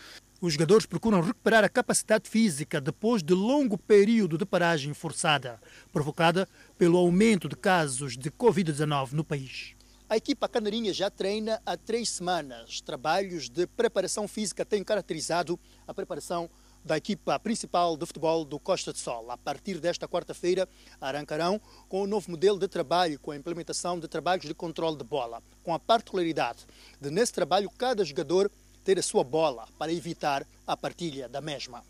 [0.45, 5.59] Os jogadores procuram recuperar a capacidade física depois de longo período de paragem forçada,
[5.91, 9.73] provocada pelo aumento de casos de Covid-19 no país.
[10.07, 12.79] A equipa canarinha já treina há três semanas.
[12.79, 16.47] Trabalhos de preparação física têm caracterizado a preparação
[16.83, 19.31] da equipa principal de futebol do Costa de Sol.
[19.31, 20.69] A partir desta quarta-feira,
[21.01, 25.03] arrancarão com um novo modelo de trabalho, com a implementação de trabalhos de controle de
[25.03, 26.67] bola, com a particularidade
[27.01, 28.51] de, nesse trabalho, cada jogador
[28.85, 31.83] ter a sua bola para evitar a partilha da mesma.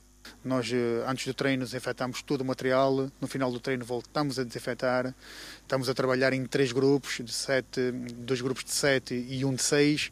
[0.43, 3.11] Nós, eh, antes do treino, desinfetamos todo o material.
[3.19, 5.13] No final do treino, voltamos a desinfetar.
[5.61, 9.61] Estamos a trabalhar em três grupos, de sete, dois grupos de sete e um de
[9.61, 10.11] seis,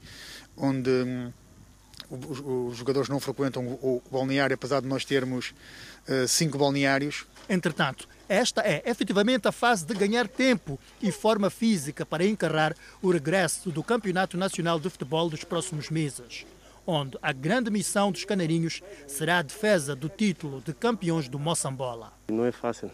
[0.57, 1.31] onde hum,
[2.09, 5.53] os, os, jogadores não frequentam o, o, balneário, apesar de nós termos
[6.07, 7.25] uh, cinco balneários.
[7.49, 13.11] Entretanto, esta é efetivamente a fase de ganhar tempo e forma física para encarar o
[13.11, 16.45] regresso do Campeonato Nacional de Futebol dos próximos meses
[16.85, 22.13] onde a grande missão dos canarinhos será a defesa do título de campeões do Moçambola.
[22.29, 22.91] Não é fácil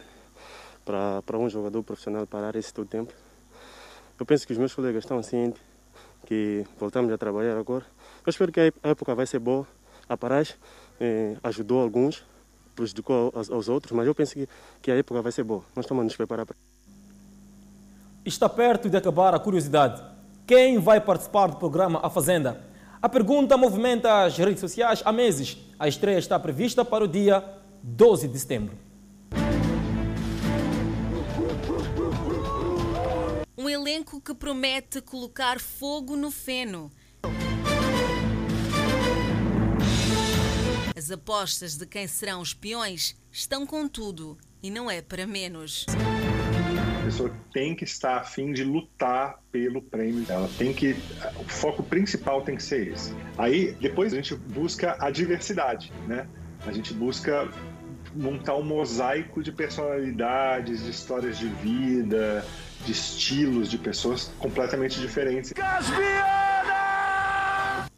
[0.84, 3.12] para, para um jogador profissional parar esse todo tempo.
[4.18, 5.60] Eu penso que os meus colegas estão cientes
[6.26, 7.84] que voltamos a trabalhar agora.
[8.24, 9.66] Eu espero que a época vai ser boa.
[10.08, 10.54] A paragem
[11.00, 12.24] eh, ajudou alguns,
[12.74, 14.48] prejudicou aos, aos, outros, mas eu penso que,
[14.82, 15.64] que a época vai ser boa.
[15.74, 16.56] Nós estamos a nos preparar para
[18.24, 20.02] Está perto de acabar a curiosidade.
[20.46, 22.69] Quem vai participar do programa A Fazenda?
[23.02, 25.56] A pergunta movimenta as redes sociais há meses.
[25.78, 27.42] A estreia está prevista para o dia
[27.82, 28.76] 12 de setembro.
[33.56, 36.92] Um elenco que promete colocar fogo no feno.
[40.94, 45.86] As apostas de quem serão os peões estão com tudo e não é para menos.
[47.10, 50.24] Pessoa tem que estar a fim de lutar pelo prêmio.
[50.28, 50.96] Ela tem que.
[51.38, 53.14] O foco principal tem que ser esse.
[53.36, 56.28] Aí, depois a gente busca a diversidade, né?
[56.66, 57.48] A gente busca
[58.14, 62.44] montar um mosaico de personalidades, de histórias de vida,
[62.84, 65.52] de estilos de pessoas completamente diferentes.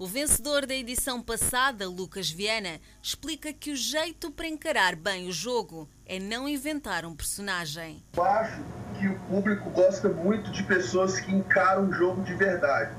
[0.02, 5.32] O vencedor da edição passada, Lucas Viana, explica que o jeito para encarar bem o
[5.32, 8.02] jogo é não inventar um personagem.
[8.16, 8.64] Eu acho
[9.02, 12.94] que o público gosta muito de pessoas que encaram o jogo de verdade.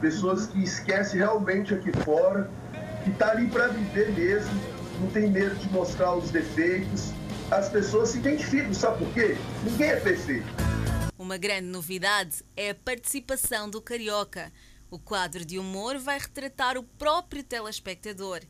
[0.00, 2.48] Pessoas que esquecem realmente aqui fora,
[3.02, 4.52] que tá ali para viver mesmo,
[5.00, 7.12] não tem medo de mostrar os defeitos.
[7.50, 9.36] As pessoas se identificam, sabe por quê?
[9.64, 10.46] Ninguém é perfeito.
[11.18, 14.52] Uma grande novidade é a participação do Carioca.
[14.88, 18.40] O quadro de humor vai retratar o próprio telespectador.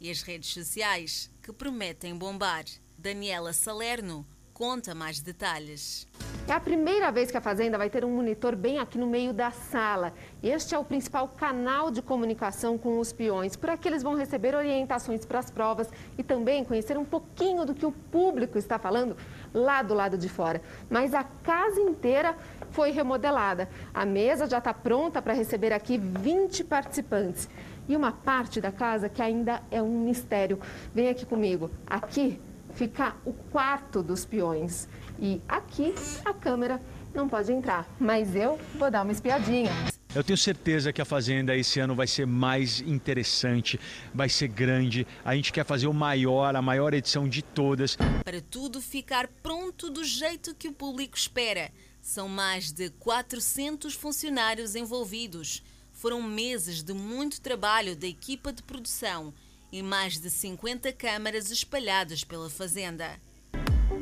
[0.00, 2.64] E as redes sociais, que prometem bombar.
[3.02, 4.24] Daniela Salerno
[4.54, 6.06] conta mais detalhes.
[6.46, 9.32] É a primeira vez que a Fazenda vai ter um monitor bem aqui no meio
[9.32, 10.14] da sala.
[10.40, 13.56] Este é o principal canal de comunicação com os peões.
[13.56, 17.74] Por aqui eles vão receber orientações para as provas e também conhecer um pouquinho do
[17.74, 19.16] que o público está falando
[19.52, 20.62] lá do lado de fora.
[20.88, 22.36] Mas a casa inteira
[22.70, 23.68] foi remodelada.
[23.92, 27.48] A mesa já está pronta para receber aqui 20 participantes.
[27.88, 30.60] E uma parte da casa que ainda é um mistério.
[30.94, 31.68] Vem aqui comigo.
[31.84, 32.40] Aqui
[32.74, 34.88] fica o quarto dos peões.
[35.18, 35.94] E aqui
[36.24, 36.80] a câmera
[37.14, 39.70] não pode entrar, mas eu vou dar uma espiadinha.
[40.14, 43.80] Eu tenho certeza que a Fazenda esse ano vai ser mais interessante,
[44.12, 45.06] vai ser grande.
[45.24, 47.96] A gente quer fazer o maior, a maior edição de todas.
[48.22, 51.70] Para tudo ficar pronto do jeito que o público espera.
[52.02, 55.62] São mais de 400 funcionários envolvidos.
[55.92, 59.32] Foram meses de muito trabalho da equipa de produção
[59.72, 63.18] e mais de 50 câmaras espalhadas pela Fazenda.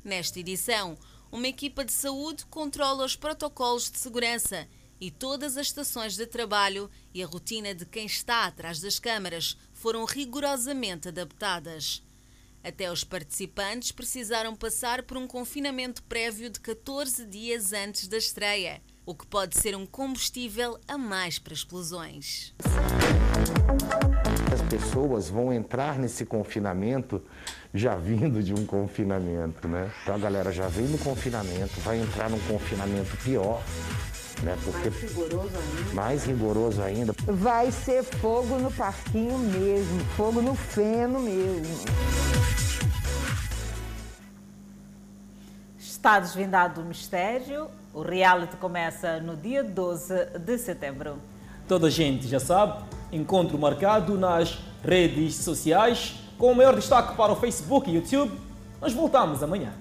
[0.04, 0.98] Nesta edição,
[1.30, 4.68] uma equipa de saúde controla os protocolos de segurança
[5.00, 9.56] e todas as estações de trabalho e a rotina de quem está atrás das câmaras
[9.72, 12.02] foram rigorosamente adaptadas.
[12.62, 18.82] Até os participantes precisaram passar por um confinamento prévio de 14 dias antes da estreia,
[19.06, 22.52] o que pode ser um combustível a mais para explosões.
[24.52, 27.22] As pessoas vão entrar nesse confinamento
[27.72, 29.90] já vindo de um confinamento, né?
[30.02, 33.62] Então a galera já vem no confinamento, vai entrar num confinamento pior,
[34.42, 34.58] né?
[34.64, 35.94] Porque mais rigoroso ainda.
[35.94, 37.14] Mais rigoroso ainda.
[37.26, 41.84] Vai ser fogo no parquinho mesmo, fogo no feno mesmo.
[45.78, 47.68] Está desvendado o mistério.
[47.92, 51.18] O reality começa no dia 12 de setembro.
[51.68, 52.82] Toda a gente já sabe,
[53.12, 58.32] encontro marcado nas redes sociais, com o maior destaque para o Facebook e YouTube.
[58.80, 59.72] Nós voltamos amanhã.